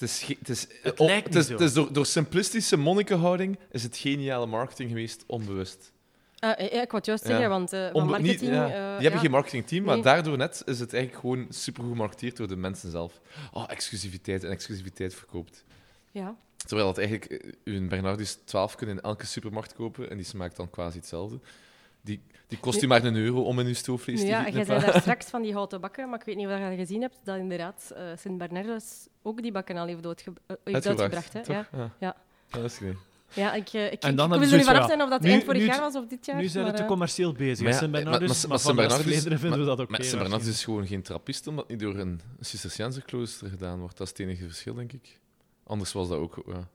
[0.00, 1.52] Het is, het is, Het op- lijkt het is, niet zo.
[1.52, 5.92] het is door, door simplistische monnikenhouding is het geniale marketing geweest, onbewust.
[6.38, 7.28] Ah, ja, ik wou het juist Ja.
[7.30, 8.40] zeggen, want eh, van Onbe- marketing...
[8.40, 8.64] niet, ja.
[8.64, 9.00] eh, Die ja.
[9.00, 10.04] hebben geen marketingteam, maar Nee.
[10.04, 13.20] daardoor net is het eigenlijk gewoon supergoed gemarketeerd door de mensen zelf.
[13.52, 15.64] Oh, exclusiviteit en exclusiviteit verkoopt.
[16.10, 16.36] Ja.
[16.56, 20.56] Terwijl dat eigenlijk, eh, een Bernardus 12 kunnen in elke supermarkt kopen en die smaakt
[20.56, 21.38] dan quasi hetzelfde.
[22.00, 24.80] Die, die kost u maar een euro om in uw stoofvlees te Ja, jij zei
[24.80, 27.36] daar straks van die houten bakken, maar ik weet niet of je gezien hebt dat
[27.36, 31.32] inderdaad eh Sint-Bernardus ook die bakken al heeft, doodge- eh, heeft uitgebracht.
[31.32, 31.42] Hè?
[31.42, 31.54] toch?
[31.56, 31.66] Ja.
[31.72, 31.94] Ja.
[32.00, 32.16] Ja.
[32.50, 32.96] Ja, dat is gedaan.
[33.32, 35.30] Ja, ik, eh, ik, En dan ik wil er niet vanaf zijn of dat nu-
[35.30, 36.36] eind vorig nu- jaar was of dit jaar.
[36.40, 37.64] Nu zijn we te eh, commercieel bezig.
[37.64, 40.08] Maar ja, Sint-Bernardus, maar- Sint-Bernardus- vinden we dat ook Maar oké.
[40.08, 43.96] Sint Bernardus is gewoon geen trappist, omdat het niet door een Cisterciënserklooster gedaan wordt.
[43.96, 45.18] Dat is het enige verschil, denk ik.
[45.64, 46.42] Anders was dat ook...
[46.46, 46.68] Ja.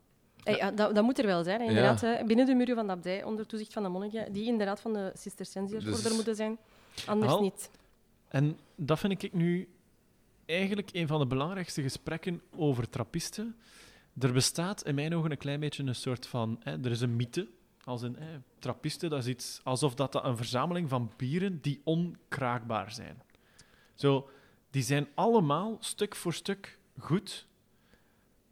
[0.44, 2.02] Ja, dat, dat moet er wel zijn, hè, inderdaad.
[2.02, 2.24] hè.
[2.24, 5.12] Binnen de muren van de abdij, onder toezicht van de monniken, die inderdaad van de
[5.16, 6.58] Cisterciënziersorde Dus- moeten zijn.
[7.06, 7.70] Anders niet.
[8.28, 9.68] En dat vind ik nu
[10.46, 13.56] eigenlijk een van de belangrijkste gesprekken over trappisten.
[14.20, 16.60] Er bestaat in mijn ogen een klein beetje een soort van...
[16.64, 17.48] Hè, er is een mythe,
[17.84, 21.82] als een hè, trappisten, dat is iets alsof dat, dat een verzameling van bieren die
[21.84, 23.22] onkraakbaar zijn.
[23.94, 24.30] Zo,
[24.70, 27.48] die zijn allemaal stuk voor stuk goed.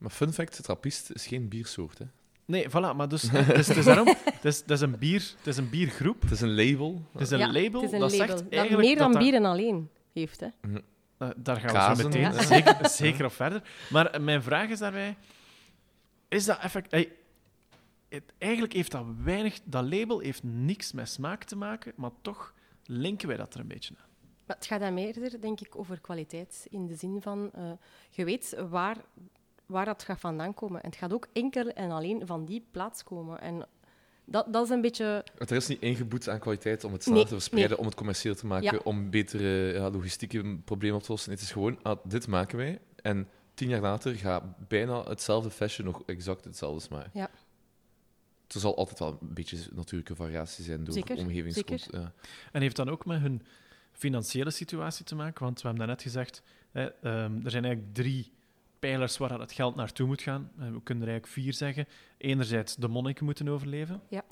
[0.01, 1.97] Maar fun fact, trappist is geen biersoort.
[1.97, 2.05] Hè.
[2.45, 4.07] Nee, voilà, maar dus, het is, het is daarom...
[4.07, 6.21] Het is, het, is een bier, het is een biergroep.
[6.21, 7.01] Het is een label.
[7.11, 9.11] Het is een Ja, label het is een dat label zegt dat eigenlijk meer dan
[9.11, 10.39] dat bieren alleen heeft.
[10.39, 10.47] Hè.
[11.17, 12.41] Eh, daar gaan we zo meteen ja.
[12.55, 13.63] zeker, zeker op verder.
[13.89, 15.17] Maar eh, mijn vraag is daarbij:
[16.27, 16.91] is dat effect.
[16.91, 17.11] hey,
[18.09, 19.59] het, eigenlijk heeft dat weinig.
[19.63, 22.53] Dat label heeft niks met smaak te maken, maar toch
[22.85, 24.09] linken wij dat er een beetje aan.
[24.45, 26.67] Maar het gaat dan meer, denk ik, over kwaliteit.
[26.69, 27.71] In de zin van, eh,
[28.09, 28.97] je weet waar,
[29.71, 30.81] waar dat gaat vandaan komen.
[30.81, 33.41] En het gaat ook enkel en alleen van die plaats komen.
[33.41, 33.65] En
[34.25, 35.25] dat, dat is een beetje...
[35.37, 37.79] Er is niet ingeboet aan kwaliteit om het sneller Nee, te verspreiden, nee.
[37.79, 38.79] om het commercieel te maken, Ja.
[38.83, 41.31] om betere ja, logistieke problemen op te lossen.
[41.31, 42.79] Het is gewoon, ah, dit maken wij.
[42.95, 47.11] En tien jaar later gaat bijna hetzelfde fashion nog exact hetzelfde smaken.
[47.13, 47.29] Ja.
[48.47, 51.87] Er zal altijd wel een beetje natuurlijke variatie zijn door zeker.
[51.91, 52.13] Ja.
[52.51, 53.41] En heeft dan ook met hun
[53.91, 55.43] financiële situatie te maken?
[55.43, 58.31] Want we hebben daarnet gezegd: hè, ehm, er zijn eigenlijk drie
[58.81, 60.51] pijlers waar het geld naartoe moet gaan.
[60.57, 61.87] Eh, we kunnen er eigenlijk vier zeggen.
[62.17, 64.01] Enerzijds, de monniken moeten overleven.
[64.07, 64.23] Ja.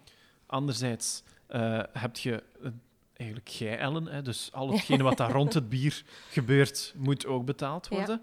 [0.45, 2.69] Anderzijds uh, heb je uh,
[3.13, 4.05] eigenlijk jij, Ellen.
[4.05, 8.21] Hè, dus al hetgene wat daar rond het bier gebeurt, moet ook betaald worden.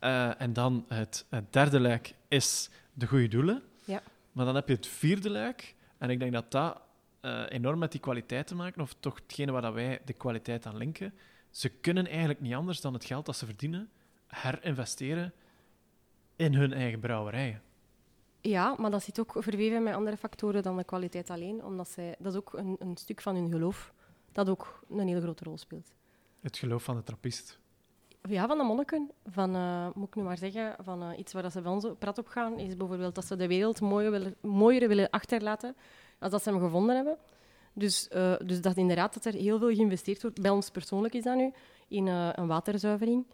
[0.00, 0.28] Ja.
[0.28, 3.62] Uh, en dan het, het, derde luik is de goede doelen.
[3.84, 4.02] Ja.
[4.32, 5.74] Maar dan heb je het vierde luik.
[5.98, 6.80] En ik denk dat dat
[7.22, 10.76] uh, enorm met die kwaliteit te maken, of toch hetgene waar wij de kwaliteit aan
[10.76, 11.14] linken.
[11.50, 13.90] Ze kunnen eigenlijk niet anders dan het geld dat ze verdienen
[14.26, 15.32] herinvesteren
[16.38, 17.62] in hun eigen brouwerijen.
[18.40, 21.64] Ja, maar dat zit ook verweven met andere factoren dan de kwaliteit alleen.
[21.64, 23.92] Omdat zij, dat is ook een, een stuk van hun geloof
[24.32, 25.94] dat ook een heel grote rol speelt.
[26.40, 27.58] Het geloof van de trappist.
[28.22, 29.10] Ja, van de monniken.
[29.26, 31.86] Van, uh, moet ik nu maar zeggen, van uh, iets waar dat ze bij ons
[31.98, 35.76] prat op gaan, is bijvoorbeeld dat ze de wereld mooier willen, mooier willen achterlaten
[36.18, 37.16] als dat ze hem gevonden hebben.
[37.72, 40.42] Dus, uh, dus dat inderdaad dat er heel veel geïnvesteerd wordt.
[40.42, 41.52] Bij ons persoonlijk is dat nu
[41.88, 43.26] in een waterzuivering,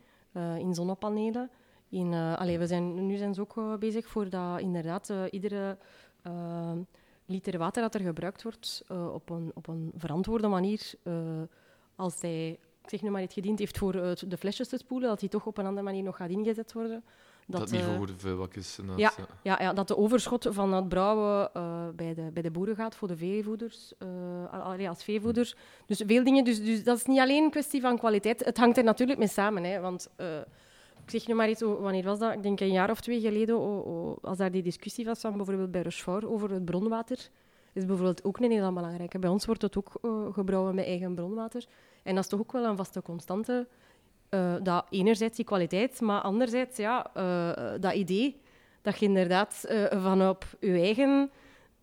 [0.59, 1.51] in zonnepanelen.
[1.95, 5.77] In, allee, we zijn, nu zijn ze ook bezig voor dat inderdaad iedere
[7.27, 11.15] liter water dat er gebruikt wordt eh, op, een, op een verantwoorde manier, eh,
[11.97, 12.49] als hij,
[12.83, 15.29] ik zeg nu maar, iets gediend heeft voor eh, de flesjes te spoelen, dat die
[15.29, 17.05] toch op een andere manier nog gaat ingezet worden.
[17.47, 18.13] Dat, Dat, eh, voor de
[18.79, 19.13] inderdaad, Ja.
[19.43, 22.95] ja, ja, dat de overschot van het brouwen eh, bij, de, bij de boeren gaat
[22.95, 24.09] voor de veevoeders, eh,
[24.65, 25.55] allee, als veevoeders.
[25.87, 26.45] Dus veel dingen.
[26.45, 28.45] Dus, dus dat is niet alleen een kwestie van kwaliteit.
[28.45, 29.65] Het hangt er natuurlijk mee samen.
[29.65, 30.27] Hè, want eh,
[31.05, 32.33] ik zeg nu maar iets, oh, wanneer was dat?
[32.33, 35.37] Ik denk een jaar of twee geleden, oh, oh, als daar die discussie was van
[35.37, 37.29] bijvoorbeeld bij Rochefort over het bronwater.
[37.73, 39.19] is bijvoorbeeld ook een heel belangrijke.
[39.19, 41.65] Bij ons wordt het ook eh, gebrouwen met eigen bronwater.
[42.03, 43.67] En dat is toch ook wel een vaste constante.
[44.29, 48.41] eh, dat enerzijds die kwaliteit, maar anderzijds ja, eh, dat idee
[48.83, 51.31] dat je inderdaad van op je eigen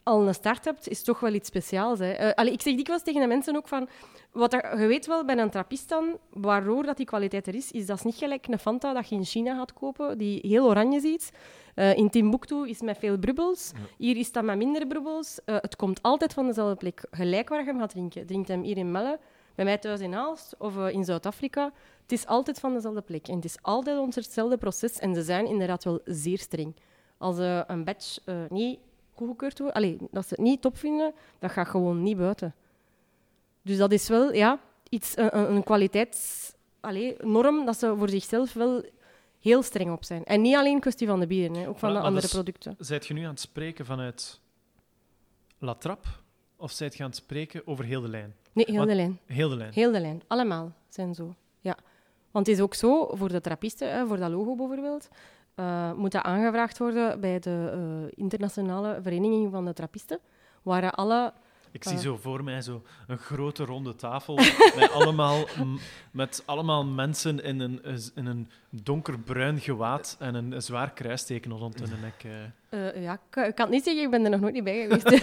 [0.03, 1.99] al een start hebt, is toch wel iets speciaals.
[1.99, 2.35] Hè.
[2.35, 3.87] Allee, ik zeg dikwijls tegen de mensen ook van...
[4.31, 7.71] Wat dat- je weet wel bij een trappist dan, waardoor dat die kwaliteit er is,
[7.71, 10.65] is dat is niet gelijk een Fanta dat je in China gaat kopen, die heel
[10.67, 11.31] oranje ziet.
[11.75, 13.71] Eh, in Timbuktu is het met veel brubbels.
[13.97, 15.39] Hier is dat met minder brubbels.
[15.45, 17.03] Eh, het komt altijd van dezelfde plek.
[17.11, 18.25] Gelijk waar je hem gaat drinken.
[18.25, 19.19] Drinkt hem hier in Melle,
[19.55, 21.71] bij mij thuis in Aalst of in Zuid-Afrika.
[22.01, 23.27] Het is altijd van dezelfde plek.
[23.27, 24.99] En het is altijd onder hetzelfde proces.
[24.99, 26.75] En ze zijn inderdaad wel zeer streng.
[27.17, 27.37] Als
[27.67, 28.17] een batch
[28.49, 28.79] niet
[29.13, 32.55] goedgekeurd wordt, allee, dat ze het niet top vinden, dat gaat gewoon niet buiten.
[33.61, 34.59] Dus dat is wel ja,
[34.89, 38.83] iets, een, een- kwaliteitsnorm dat ze voor zichzelf wel
[39.39, 40.23] heel streng op zijn.
[40.23, 42.75] En niet alleen een kwestie van de bieren, hè, ook van de andere is- producten.
[42.79, 44.39] Zijt je nu aan het spreken vanuit
[45.57, 46.07] La Trappe
[46.55, 48.35] of zijt je aan het spreken over heel de lijn?
[48.53, 49.19] Nee, heel de lijn.
[49.25, 49.73] Heel de lijn.
[49.73, 50.21] Heel de lijn.
[50.27, 51.35] Allemaal zijn zo.
[51.59, 51.77] Ja.
[52.31, 55.09] Want het is ook zo, voor de trappisten, hè, voor dat logo bijvoorbeeld,
[55.55, 60.19] eh, moet dat aangevraagd worden bij de eh, internationale vereniging van de trappisten,
[60.61, 61.33] waar alle...
[61.71, 61.99] Ik zie Ah.
[62.01, 64.35] zo voor mij zo een grote ronde tafel
[64.79, 65.45] met allemaal,
[66.11, 67.81] met allemaal mensen in een,
[68.15, 72.23] in een donkerbruin gewaad en een, een zwaar kruisteken rond hun nek.
[72.69, 72.87] eh.
[72.95, 74.87] eh, ja, ik, ik kan het niet zeggen, ik ben er nog nooit niet bij
[74.89, 75.09] geweest.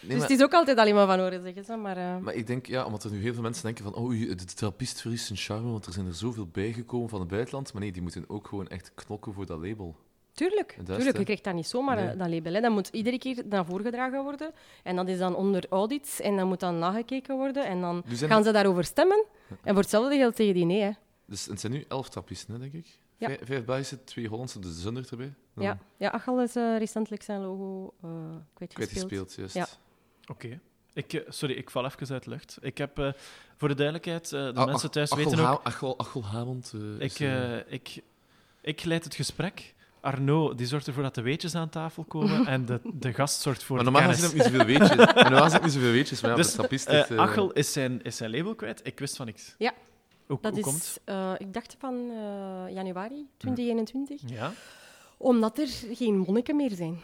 [0.00, 1.64] Nee, dus maar, het is ook altijd alleen maar van horen zeggen.
[1.64, 3.94] Ze, maar, eh, maar ik denk, ja, omdat er nu heel veel mensen denken van
[3.94, 7.72] oh, de trappist verliest zijn charme, want er zijn er zoveel bijgekomen van het buitenland.
[7.72, 9.96] Maar nee, die moeten ook gewoon echt knokken voor dat label.
[10.38, 11.18] Tuurlijk, dat tuurlijk.
[11.18, 12.08] je krijgt dat niet zomaar, Nee.
[12.08, 12.52] eh, dat label.
[12.52, 12.60] Hè.
[12.60, 14.52] Dat moet iedere keer naar voren gedragen worden.
[14.82, 17.66] En dat is dan onder audits en dan moet dan nagekeken worden.
[17.66, 19.24] En dan zijn gaan ze daarover stemmen.
[19.48, 20.80] En voor hetzelfde geldt tegen die nee.
[20.82, 20.90] Hè.
[21.26, 22.98] Dus het zijn nu elf trappisten, hè, denk ik.
[23.16, 23.26] Ja.
[23.26, 25.34] Vijf, vijf Belgische, twee Hollandse, dus Zunder erbij.
[25.54, 28.10] Dan Ja, ja Achal is eh, recentelijk zijn logo eh
[28.54, 28.72] kwijtgespeeld.
[28.74, 29.54] Kwijtgespeeld, juist.
[29.54, 29.66] Ja.
[30.30, 30.60] Oké.
[30.92, 32.58] Ik, sorry, ik val even uit de lucht.
[32.60, 33.12] Ik heb, eh,
[33.56, 35.46] voor de duidelijkheid, eh, de Ah, mensen Ach- thuis Achel weten ook...
[35.46, 36.74] Ha- Achel, Achel Hamond.
[36.98, 37.18] Ik,
[37.68, 38.02] ik,
[38.60, 39.74] ik leid het gesprek.
[40.00, 43.62] Arno die zorgt ervoor dat de weetjes aan tafel komen en de, de gast zorgt
[43.62, 44.96] voor maar de normaal heb ik niet zoveel weetjes.
[44.96, 47.72] maar normaal ik niet zoveel weetjes, maar ja, Dus, de trappist Eh, eh, Achel is
[47.72, 48.80] zijn, is zijn label kwijt.
[48.84, 49.54] Ik wist van niks.
[49.58, 49.72] Ja.
[50.26, 54.20] Hoe, Dat hoe is, komt eh, ik dacht van eh, januari 2021.
[54.26, 54.52] Ja.
[55.16, 57.00] Omdat er geen monniken meer zijn.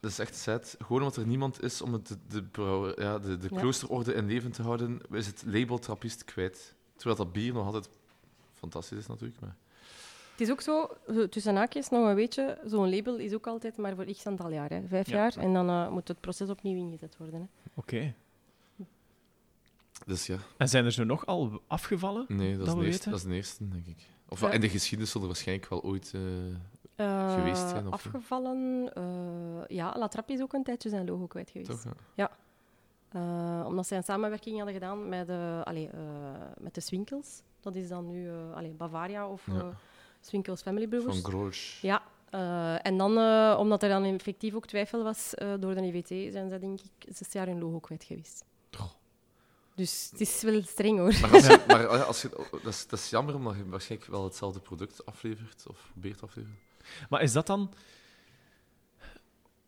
[0.00, 0.76] Dat is echt sad.
[0.78, 4.26] Gewoon omdat er niemand is om het, de, de, brouwer- ja, de, de kloosterorde in
[4.26, 6.74] leven te houden, is het label trappist kwijt.
[6.96, 7.88] Terwijl dat bier nog altijd
[8.52, 9.40] fantastisch is, natuurlijk.
[9.40, 9.56] Maar...
[10.36, 10.90] Het is ook zo,
[11.30, 14.70] tussen haakjes, nog een weetje, zo'n label is ook altijd maar voor x aantal jaar.
[14.70, 14.82] Hè.
[14.88, 15.16] Vijf Ja.
[15.16, 15.36] jaar.
[15.36, 17.40] En dan eh, moet het proces opnieuw ingezet worden.
[17.40, 17.46] Hè.
[17.74, 18.14] Oké.
[20.06, 22.24] Dus ja, En zijn er zo nog al afgevallen?
[22.28, 23.10] nee, dat, Dat is, we de eerste, weten?
[23.10, 24.06] dat is de eerste, denk ik.
[24.28, 24.50] Of Ja.
[24.50, 26.12] in de geschiedenis zullen er waarschijnlijk wel ooit...
[26.14, 26.20] eh,
[26.96, 28.90] Eh, Geweest zijn, of- afgevallen.
[28.94, 31.70] eh, ja, La Trappe is ook een tijdje zijn logo kwijt geweest.
[31.82, 32.30] toch, ja.
[33.08, 36.00] Eh, omdat zij een samenwerking hadden gedaan met de, allee, eh,
[36.58, 37.42] met de Swinkels.
[37.60, 39.70] Dat is dan nu eh, allee, Bavaria of Ja.
[40.26, 41.20] Swinkels Family Brewers.
[41.20, 41.80] Van Grolsch.
[41.80, 45.82] Ja, eh, en dan, eh, omdat er dan effectief ook twijfel was eh, door de
[45.82, 48.44] IVT, zijn ze denk ik zes jaar hun logo kwijt geweest.
[48.78, 48.90] Oh.
[49.74, 51.14] Dus het is wel streng hoor.
[51.20, 54.24] Maar, als je, maar als je, dat, is, dat is jammer, omdat je waarschijnlijk wel
[54.24, 56.58] hetzelfde product aflevert, of probeert afleveren.
[57.08, 57.72] Maar is dat dan...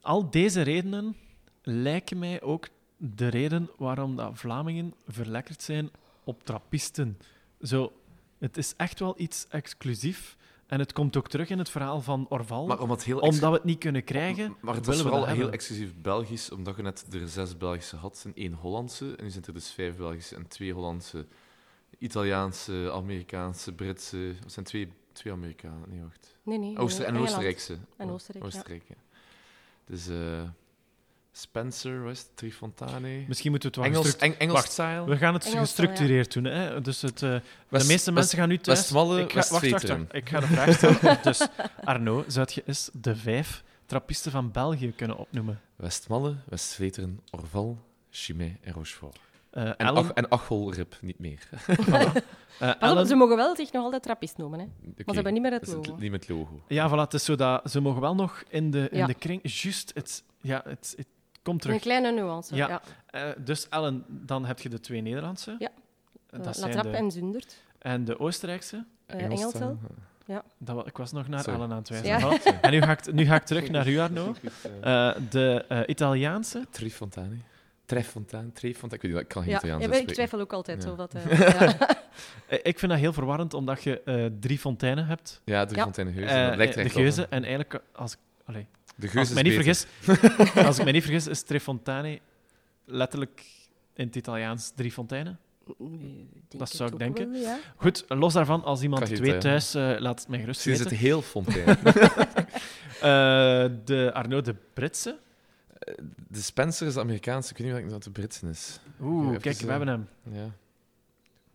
[0.00, 1.16] Al deze redenen
[1.62, 5.90] lijken mij ook de reden waarom dat Vlamingen verlekkerd zijn
[6.24, 7.18] op trappisten.
[7.62, 7.92] Zo,
[8.38, 10.36] het is echt wel iets exclusief.
[10.69, 12.66] En het komt ook terug in het verhaal van Orval.
[12.66, 16.51] Maar omdat, heel we het niet kunnen krijgen, Maar het was vooral heel exclusief Belgisch,
[16.51, 19.16] omdat je net er zes Belgische had en één Hollandse.
[19.16, 21.27] En nu zijn er dus vijf Belgische en twee Hollandse,
[21.99, 24.16] Italiaanse, Amerikaanse, Britse.
[24.16, 25.89] Het zijn twee, twee Amerikanen.
[25.91, 26.37] Nee, wacht.
[26.43, 26.79] Nee, nee.
[26.79, 27.16] Ooster- en.
[27.16, 27.79] Oostenrijkse.
[27.97, 28.59] En Oostenrijk, ja.
[28.59, 28.97] Oostenrijk, ja.
[29.85, 30.43] Dus eh,
[31.33, 33.24] Spencer, West, Trifontane.
[33.29, 35.05] misschien moeten we het wel Engels, gestruct- Eng, Engels Wacht, style.
[35.05, 36.45] We gaan het Engels gestructureerd doen.
[36.45, 36.81] Hè?
[36.81, 38.79] Dus het, eh, de meeste West- mensen gaan nu thuis...
[38.79, 39.99] Westmalle, ik ga, wacht, wacht, Westveteren.
[40.03, 40.14] wacht.
[40.14, 41.18] Ik ga de vraag stellen.
[41.22, 41.47] dus
[41.85, 45.61] Arno, zou je eens de vijf trappisten van België kunnen opnoemen?
[45.76, 47.79] Westmalle, Westveteren, Orval,
[48.11, 49.18] Chimay en Rochefort.
[49.51, 51.49] Eh En, Ellen, Ach, en Achelrip niet meer.
[51.89, 52.12] voilà.
[52.59, 54.59] Eh, Ellen- ze mogen wel zich nog altijd trappist noemen.
[54.59, 54.64] Hè.
[54.64, 56.01] Oké, Maar ze hebben niet meer het dat is logo.
[56.01, 56.62] Niet met logo.
[56.68, 59.07] Ja, voilà, het is zo dat ze mogen wel nog in de, in Ja.
[59.07, 59.41] de kring...
[59.43, 61.07] Juist, het, ja, het, het
[61.49, 62.55] kom Een kleine nuance.
[62.55, 62.68] Ja.
[62.68, 62.80] Ja.
[63.07, 65.57] Eh, dus Ellen, dan heb je de twee Nederlandse.
[65.59, 65.68] Ja.
[66.30, 67.57] Eh, Dat La zijn Trappe de, en Zundert.
[67.78, 68.84] en de Oostenrijkse.
[69.07, 69.59] Engelsel.
[69.61, 69.78] dan?
[70.59, 71.59] Dat, ik was nog naar Sorry.
[71.59, 72.09] Ellen aan het wijzen.
[72.09, 72.38] Ja.
[72.61, 74.34] En nu ga, ik, nu ga ik terug naar u, Arno.
[75.30, 76.66] De eh, Italiaanse.
[76.70, 77.36] Trifontane.
[77.84, 78.94] Trefontane, Trefontane.
[78.94, 80.84] Ik weet niet, ik kan geen Ja, Italiaans ja, ik twijfel ook altijd.
[80.84, 80.90] Ja.
[80.90, 81.76] Of dat, ja.
[82.62, 85.40] Ik vind dat heel verwarrend, omdat je eh, drie fonteinen hebt.
[85.44, 86.34] Ja, Trefontane Geuze.
[86.34, 87.26] Dat lijkt er de.
[87.30, 88.66] En eigenlijk, als, ik- allee,
[89.01, 89.86] De als ik me is niet vergis,
[90.66, 92.18] als ik me niet vergis, is Trefontane
[92.84, 93.44] letterlijk
[93.94, 95.38] in het Italiaans drie fonteinen.
[95.78, 97.30] Nee, Dat zou ik denken.
[97.32, 97.59] wel, ja.
[97.76, 100.66] Goed, los daarvan, als iemand het je weet het, thuis, eh, laat het mij gerust
[100.66, 100.96] Misschien is weten.
[100.96, 101.78] het heel fontein.
[102.99, 103.05] Eh,
[103.84, 105.18] de Arno de Britse.
[106.28, 107.51] de Spencer is de Amerikaanse.
[107.57, 108.80] Ik weet niet wat de Britse is.
[109.01, 110.09] Oeh, Even, kijk, we eh, hebben hem.
[110.32, 110.51] Ja.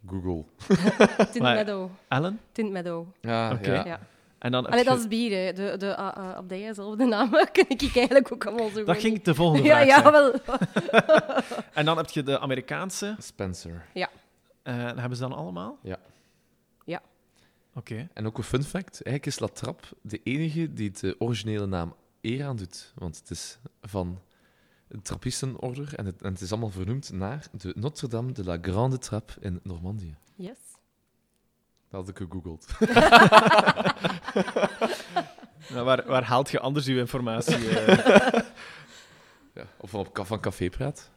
[0.07, 0.43] Google.
[1.31, 1.89] Tint Meadow.
[2.07, 2.39] Ellen.
[2.51, 3.07] Tint Meadow.
[3.21, 3.83] Ja, Oké.
[3.83, 3.99] ja.
[4.43, 4.49] Ja.
[4.49, 5.53] En dan Allee, dat is bier, hè.
[5.53, 8.97] De, de uh, uh, abdijen zelf, de namen ken ik eigenlijk ook allemaal zo dat
[8.97, 9.25] ging niet.
[9.25, 10.11] de volgende Ja, vraag ja, zijn.
[10.11, 10.33] wel.
[11.73, 13.15] En dan heb je de Amerikaanse.
[13.19, 13.85] Spencer.
[13.93, 15.77] Eh, hebben ze dan allemaal?
[15.83, 15.97] Ja.
[16.85, 17.01] Ja.
[17.73, 18.07] Oké.
[18.13, 21.95] En ook een fun fact: eigenlijk is La Trappe de enige die de originele naam
[22.21, 22.91] eer aan doet.
[22.95, 24.19] Want het is van
[24.87, 28.97] een trappistenorde en het, en het is allemaal vernoemd naar de Notre-Dame de la Grande
[28.97, 30.15] Trappe in Normandië.
[30.35, 30.57] Yes.
[31.93, 32.65] Dat had ik gegoogeld.
[35.69, 37.69] Nou, waar, waar haalt je anders uw informatie?
[37.69, 38.41] eh?
[39.53, 41.09] Ja, of van, op, van Café Praat.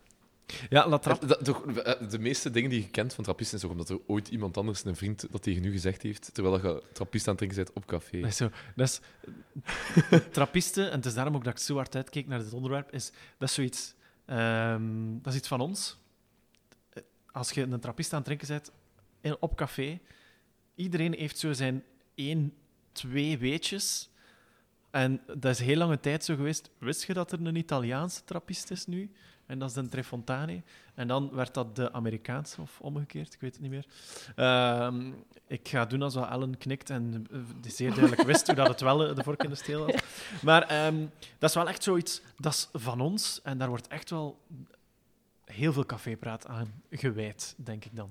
[0.68, 1.37] ja, La Trappe.
[1.37, 3.99] Eh, toch, eh, De meeste dingen die je kent van trappisten is ook omdat er
[4.07, 7.43] ooit iemand anders, een vriend, dat tegen u gezegd heeft, terwijl je trappist aan het
[7.43, 8.20] drinken bent op café.
[8.20, 8.51] Dat is zo.
[8.77, 9.01] Dat is,
[10.33, 13.11] trappisten, en het is daarom ook dat ik zo hard uitkeek naar dit onderwerp, is,
[13.39, 13.95] dat is zoiets...
[14.27, 15.99] ehm, dat is iets van ons.
[17.33, 18.70] Als je een trappist aan het drinken bent
[19.20, 20.01] in, op café,
[20.77, 22.53] iedereen heeft zo zijn één,
[22.93, 24.11] twee weetjes.
[24.91, 26.70] En dat is heel lange tijd zo geweest.
[26.79, 29.11] Wist je dat er een Italiaanse trappist is nu?
[29.47, 30.62] En dat is de Trefontane.
[30.95, 33.87] En dan werd dat de Amerikaanse, of omgekeerd, ik weet het niet meer.
[34.37, 35.12] Ehm,
[35.47, 38.81] ik ga doen alsof Ellen knikt en eh, die zeer duidelijk wist hoe dat het
[38.81, 39.95] wel eh, de vork in de steel was.
[40.43, 41.07] Maar ehm,
[41.39, 43.41] dat is wel echt zoiets, dat is van ons.
[43.43, 44.41] En daar wordt echt wel
[45.45, 48.11] heel veel cafépraat aan gewijd, denk ik dan.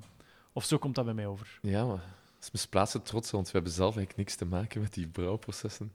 [0.54, 1.60] Of zo komt dat bij mij over.
[1.62, 2.04] Ja, maar
[2.46, 5.92] is misplaatste trots, want we hebben zelf eigenlijk niks te maken met die brouwprocessen.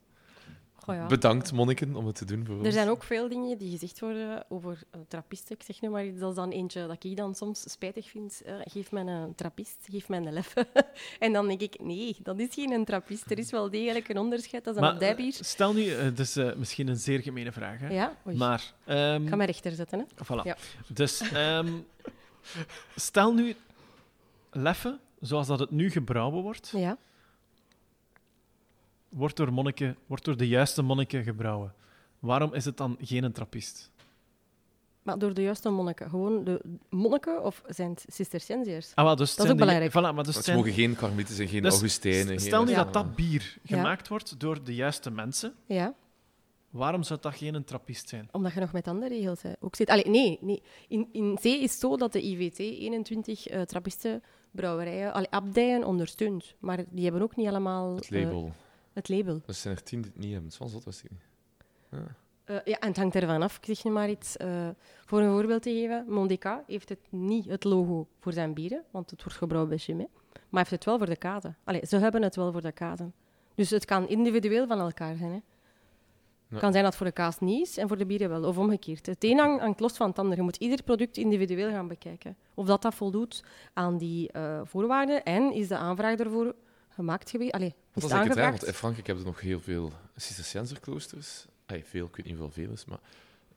[0.74, 1.07] Goh, ja.
[1.07, 2.66] Bedankt, monniken, om het te doen voor ons.
[2.66, 5.57] Er zijn ook veel dingen die gezegd worden over uh, trappisten.
[5.57, 8.42] Ik zeg nu maar, iets, dat is dan eentje dat ik dan soms spijtig vind.
[8.44, 10.66] Eh, geef mij een trappist, geef mij een leffe.
[11.18, 13.30] en dan denk ik, nee, dat is geen een trappist.
[13.30, 14.64] Er is wel degelijk een onderscheid.
[14.64, 15.34] Dat is een Maar abdijbier.
[15.38, 17.88] eh, stel nu, eh, het is eh, misschien een zeer gemene vraag, hè?
[17.88, 18.36] Ja, Oei.
[18.36, 18.72] maar...
[18.84, 19.98] ehm, Ik ga mij rechter zetten.
[19.98, 20.05] Hè.
[20.24, 20.42] Voilà.
[20.44, 20.57] Ja.
[20.88, 21.72] Dus ehm,
[22.96, 23.55] stel nu
[24.51, 26.96] leffe, zoals dat het nu gebrouwen wordt, Ja.
[29.08, 31.74] wordt door, monniken, wordt door de juiste monniken gebrouwen.
[32.18, 33.90] Waarom is het dan geen een trappist?
[35.02, 36.10] Maar door de juiste monniken.
[36.10, 36.60] Gewoon de
[36.90, 38.94] monniken of zijn het cisterciënziërs?
[38.94, 39.90] Ah, dus Dat is ook de- belangrijk.
[39.90, 42.40] Voilà, maar dus Het zijn, mogen geen karmelieten zijn, geen Dus Augustijnen.
[42.40, 43.76] stel nu dat dat bier Ja.
[43.76, 45.94] gemaakt wordt door de juiste mensen, Ja,
[46.70, 48.28] waarom zou dat geen een trappist zijn?
[48.32, 49.88] omdat je nog met andere regels hè, ook zit.
[49.90, 50.62] Allee, nee, nee.
[50.88, 53.62] In, in C is het zo dat de IVT 21 eh
[54.55, 56.55] trappistenbrouwerijen, allee, abdijen ondersteunt.
[56.59, 58.53] Maar die hebben ook niet allemaal Het eh, label.
[58.92, 59.40] het label.
[59.46, 60.51] Er zijn er tien die het niet hebben.
[60.59, 61.20] Wel zot, wist ik niet.
[62.44, 63.57] Eh, ja, en het hangt ervan af.
[63.57, 64.36] Ik zeg je maar iets.
[64.36, 64.68] eh,
[65.07, 69.11] voor een voorbeeld te geven, Mondica heeft het niet het logo voor zijn bieren, want
[69.11, 70.09] het wordt gebrouwen bij Chimay,
[70.48, 71.57] maar heeft het wel voor de kazen.
[71.64, 73.12] Allee, ze hebben het wel voor de kazen.
[73.55, 75.30] Dus het kan individueel van elkaar zijn.
[75.32, 75.40] Hè.
[76.51, 76.64] Het Ja.
[76.64, 79.07] kan zijn dat voor de kaas niet is en voor de bieren wel, of omgekeerd.
[79.07, 80.36] Het een hangt, los van het ander.
[80.36, 82.36] Je moet ieder product individueel gaan bekijken.
[82.55, 86.55] Of dat, dat voldoet aan die eh, voorwaarden en is de aanvraag ervoor
[86.88, 87.53] gemaakt geweest.
[87.53, 88.61] Allee, is Dat het is eigenlijk het raar, aangevraagd?
[88.61, 91.46] want in Frankrijk hebben ze nog heel veel Cisterciënzerkloosters.
[91.66, 93.01] Ay, veel, ik weet niet hoeveel veel is, maar...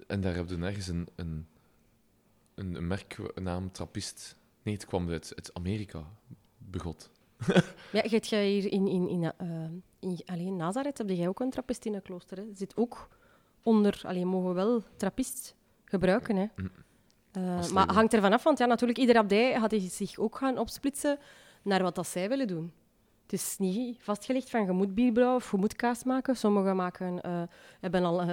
[0.08, 1.48] En daar hebben we nergens een, een,
[2.56, 4.36] een, een merknaam trappist.
[4.64, 6.04] Nee, het kwam uit, uit Amerika.
[6.58, 7.10] Begot.
[7.92, 9.48] Ja, hebt jij hier in, in, in, eh,
[10.00, 12.38] in alleen Nazareth heb jij ook een trappist in een klooster.
[12.38, 12.44] Hè?
[12.54, 13.10] Zit ook
[13.64, 16.36] onder, alleen mogen we wel trappist gebruiken.
[16.36, 16.46] Hè?
[16.56, 16.72] Mm.
[17.32, 21.20] Eh, maar hangt ervan af, want ja, natuurlijk, ieder abdij had zich ook gaan opsplitsen
[21.62, 22.72] naar wat dat zij willen doen.
[23.24, 26.36] Het is niet vastgelegd van je moet bier brouwen of je moet kaas maken.
[26.36, 27.42] Sommigen maken, eh,
[27.80, 28.26] hebben al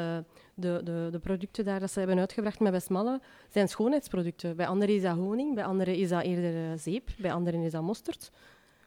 [0.55, 4.57] de, de, de producten daar dat ze hebben uitgebracht met Besmalle, zijn schoonheidsproducten.
[4.57, 7.83] Bij anderen is dat honing, bij anderen is dat eerder zeep, bij anderen is dat
[7.83, 8.31] mosterd.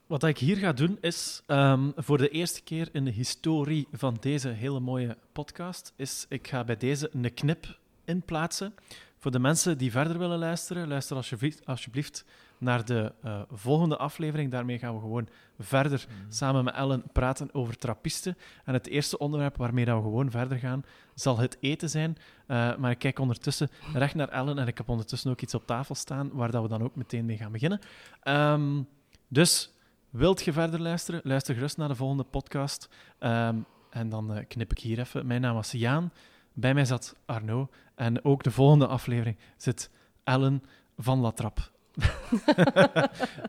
[0.07, 4.17] Wat ik hier ga doen is, ehm, voor de eerste keer in de historie van
[4.19, 8.73] deze hele mooie podcast, is ik ga bij deze een knip inplaatsen.
[9.19, 12.25] Voor de mensen die verder willen luisteren, luister alsjeblieft, alsjeblieft
[12.57, 14.51] naar de eh, volgende aflevering.
[14.51, 15.27] Daarmee gaan we gewoon
[15.59, 18.37] verder samen met Ellen praten over trappisten.
[18.65, 20.83] En het eerste onderwerp waarmee dat we gewoon verder gaan,
[21.15, 22.17] zal het eten zijn.
[22.47, 25.65] Eh, maar ik kijk ondertussen recht naar Ellen en ik heb ondertussen ook iets op
[25.65, 27.79] tafel staan waar dat we dan ook meteen mee gaan beginnen.
[28.21, 28.81] Ehm,
[29.27, 29.72] dus
[30.14, 31.22] wilt je verder luisteren?
[31.24, 32.89] Luister gerust naar de volgende podcast.
[33.20, 33.57] Ehm,
[33.89, 35.28] en dan eh, knip ik hier even.
[35.28, 36.11] Mijn naam was Jaan.
[36.53, 37.70] Bij mij zat Arno.
[37.95, 39.89] En ook de volgende aflevering zit
[40.24, 40.64] Ellen
[40.97, 41.72] van Latrap.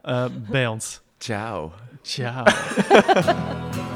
[0.02, 1.00] Eh, bij ons.
[1.18, 1.72] Ciao.
[2.02, 2.44] Ciao.